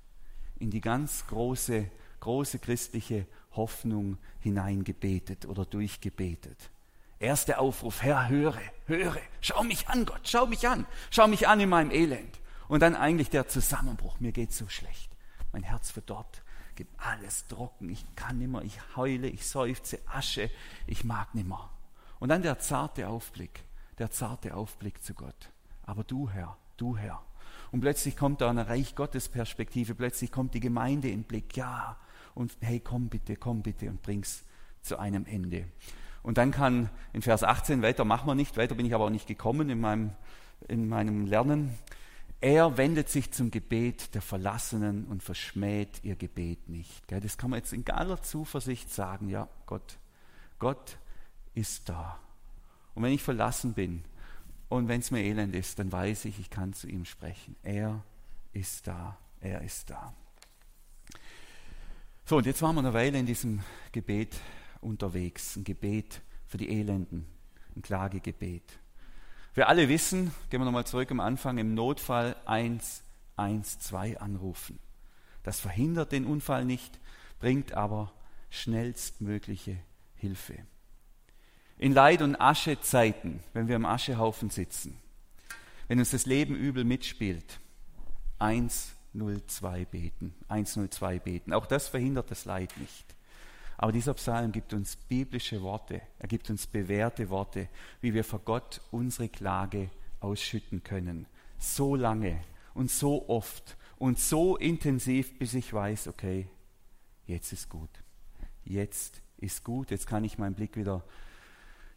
in 0.60 0.70
die 0.70 0.82
ganz 0.82 1.26
große, 1.28 1.90
große 2.20 2.60
christliche 2.60 3.26
Hoffnung 3.54 4.18
hineingebetet 4.40 5.46
oder 5.46 5.66
durchgebetet. 5.66 6.70
Erster 7.22 7.60
Aufruf, 7.60 8.02
Herr, 8.02 8.30
höre, 8.30 8.58
höre, 8.88 9.20
schau 9.42 9.62
mich 9.62 9.88
an, 9.88 10.06
Gott, 10.06 10.22
schau 10.24 10.48
mich 10.48 10.68
an, 10.68 10.88
schau 11.12 11.28
mich 11.28 11.48
an 11.48 11.60
in 11.60 11.70
meinem 11.70 11.92
Elend. 11.92 12.40
Und 12.68 12.80
dann 12.80 12.96
eigentlich 12.96 13.30
der 13.30 13.48
Zusammenbruch, 13.48 14.20
mir 14.20 14.32
geht 14.32 14.52
so 14.52 14.68
schlecht. 14.68 15.12
Mein 15.52 15.62
Herz 15.62 15.92
verdorrt, 15.92 16.42
gibt 16.76 17.00
alles 17.00 17.46
trocken, 17.46 17.90
ich 17.92 18.04
kann 18.16 18.40
nimmer, 18.40 18.64
ich 18.64 18.80
heule, 18.96 19.28
ich 19.28 19.48
seufze, 19.48 20.00
Asche, 20.08 20.50
ich 20.88 21.04
mag 21.04 21.36
nimmer. 21.36 21.70
Und 22.20 22.30
dann 22.30 22.42
der 22.42 22.58
zarte 22.58 23.08
Aufblick, 23.08 23.66
der 24.00 24.10
zarte 24.10 24.56
Aufblick 24.56 25.04
zu 25.04 25.14
Gott. 25.14 25.52
Aber 25.84 26.04
du 26.04 26.28
Herr, 26.28 26.58
du 26.78 26.98
Herr. 26.98 27.22
Und 27.72 27.82
plötzlich 27.82 28.18
kommt 28.18 28.42
da 28.42 28.50
eine 28.50 28.68
Reich 28.68 28.96
Gottes 28.96 29.30
Perspektive, 29.30 29.94
plötzlich 29.94 30.32
kommt 30.32 30.56
die 30.56 30.60
Gemeinde 30.60 31.10
in 31.10 31.22
Blick, 31.22 31.56
ja. 31.56 31.98
Und 32.34 32.58
hey, 32.62 32.80
komm 32.80 33.10
bitte, 33.10 33.36
komm 33.36 33.62
bitte 33.62 33.92
und 33.92 34.02
bring's 34.02 34.44
zu 34.82 34.98
einem 34.98 35.28
Ende. 35.28 35.68
Und 36.24 36.38
dann 36.38 36.52
kann 36.52 36.90
in 37.14 37.22
Vers 37.22 37.44
18, 37.44 37.82
weiter 37.82 38.06
machen 38.06 38.28
wir 38.28 38.36
nicht, 38.36 38.58
weiter 38.58 38.76
bin 38.76 38.86
ich 38.86 38.94
aber 38.94 39.06
auch 39.06 39.10
nicht 39.10 39.28
gekommen 39.28 39.70
in 39.70 39.80
meinem, 39.80 40.12
in 40.68 40.88
meinem 40.88 41.26
Lernen. 41.26 41.78
Er 42.40 42.78
wendet 42.78 43.10
sich 43.10 43.32
zum 43.32 43.52
Gebet 43.52 44.16
der 44.16 44.22
Verlassenen 44.22 45.06
und 45.06 45.22
verschmäht 45.22 46.04
ihr 46.04 46.16
Gebet 46.16 46.70
nicht. 46.70 47.04
Das 47.12 47.38
kann 47.38 47.52
man 47.52 47.60
jetzt 47.60 47.74
in 47.74 47.88
aller 47.90 48.22
Zuversicht 48.22 48.92
sagen, 48.92 49.30
ja, 49.30 49.48
Gott, 49.68 49.98
Gott 50.58 50.98
ist 51.54 51.90
da. 51.90 52.20
Und 52.96 53.04
wenn 53.04 53.14
ich 53.14 53.22
verlassen 53.22 53.74
bin 53.74 54.04
und 54.70 54.88
wenn 54.88 55.02
es 55.02 55.12
mir 55.12 55.24
elend 55.24 55.56
ist, 55.56 55.80
dann 55.80 55.92
weiß 55.92 56.26
ich, 56.26 56.40
ich 56.40 56.50
kann 56.50 56.74
zu 56.74 56.88
ihm 56.88 57.06
sprechen. 57.06 57.56
Er 57.62 58.04
ist 58.54 58.88
da, 58.88 59.18
er 59.40 59.62
ist 59.62 59.90
da. 59.90 60.14
So, 62.26 62.38
und 62.38 62.46
jetzt 62.46 62.62
waren 62.62 62.76
wir 62.76 62.80
eine 62.80 62.94
Weile 62.94 63.20
in 63.20 63.26
diesem 63.26 63.62
Gebet 63.92 64.36
unterwegs, 64.82 65.56
ein 65.56 65.64
Gebet 65.64 66.22
für 66.48 66.58
die 66.58 66.70
Elenden, 66.70 67.26
ein 67.76 67.82
Klagegebet. 67.82 68.80
Wir 69.54 69.68
alle 69.68 69.90
wissen, 69.90 70.32
gehen 70.50 70.62
wir 70.62 70.66
nochmal 70.66 70.86
zurück 70.86 71.12
am 71.12 71.20
Anfang, 71.20 71.58
im 71.58 71.74
Notfall 71.74 72.36
112 72.46 74.22
anrufen. 74.22 74.80
Das 75.44 75.60
verhindert 75.60 76.12
den 76.12 76.26
Unfall 76.26 76.66
nicht, 76.66 77.00
bringt 77.40 77.74
aber 77.74 78.14
schnellstmögliche 78.50 79.78
Hilfe. 80.16 80.58
In 81.78 81.94
Leid- 81.94 82.22
und 82.22 82.40
Aschezeiten, 82.40 83.42
wenn 83.54 83.68
wir 83.68 83.76
im 83.76 83.86
Aschehaufen 83.86 84.50
sitzen, 84.50 84.98
wenn 85.88 86.00
uns 86.00 86.12
das 86.12 86.26
Leben 86.26 86.56
übel 86.56 86.84
mitspielt, 86.84 87.60
102 88.40 89.86
beten, 89.86 90.34
102 90.48 91.20
beten. 91.20 91.54
Auch 91.54 91.66
das 91.66 91.88
verhindert 91.88 92.32
das 92.32 92.46
Leid 92.46 92.72
nicht. 92.78 93.16
Aber 93.82 93.92
dieser 93.92 94.14
Psalm 94.14 94.52
gibt 94.52 94.74
uns 94.74 94.96
biblische 94.96 95.64
Worte, 95.64 96.04
er 96.20 96.28
gibt 96.28 96.52
uns 96.52 96.68
bewährte 96.68 97.32
Worte, 97.32 97.68
wie 98.00 98.14
wir 98.14 98.24
vor 98.24 98.38
Gott 98.38 98.80
unsere 98.92 99.28
Klage 99.28 99.90
ausschütten 100.20 100.84
können. 100.84 101.26
So 101.58 101.96
lange 101.96 102.44
und 102.76 102.92
so 102.92 103.28
oft 103.28 103.76
und 103.98 104.20
so 104.20 104.56
intensiv, 104.56 105.40
bis 105.40 105.56
ich 105.56 105.74
weiß, 105.74 106.10
okay, 106.10 106.48
jetzt 107.26 107.54
ist 107.54 107.70
gut. 107.70 107.90
Jetzt 108.66 109.24
ist 109.38 109.64
gut, 109.64 109.90
jetzt 109.90 110.06
kann 110.06 110.24
ich 110.24 110.38
meinen 110.38 110.54
Blick 110.54 110.78
wieder 110.78 111.04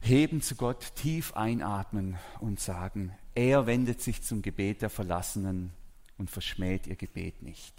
heben 0.00 0.40
zu 0.40 0.54
Gott, 0.54 0.94
tief 0.94 1.34
einatmen 1.36 2.16
und 2.40 2.60
sagen, 2.60 3.12
er 3.34 3.66
wendet 3.66 4.00
sich 4.00 4.22
zum 4.22 4.40
Gebet 4.40 4.80
der 4.80 4.90
Verlassenen 4.90 5.70
und 6.16 6.30
verschmäht 6.30 6.86
ihr 6.86 6.96
Gebet 6.96 7.42
nicht. 7.42 7.74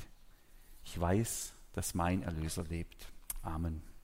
Ich 0.84 1.00
weiß, 1.00 1.54
dass 1.74 1.96
mein 1.96 2.22
Erlöser 2.22 2.66
lebt. 2.66 3.08
Amen. 3.42 3.95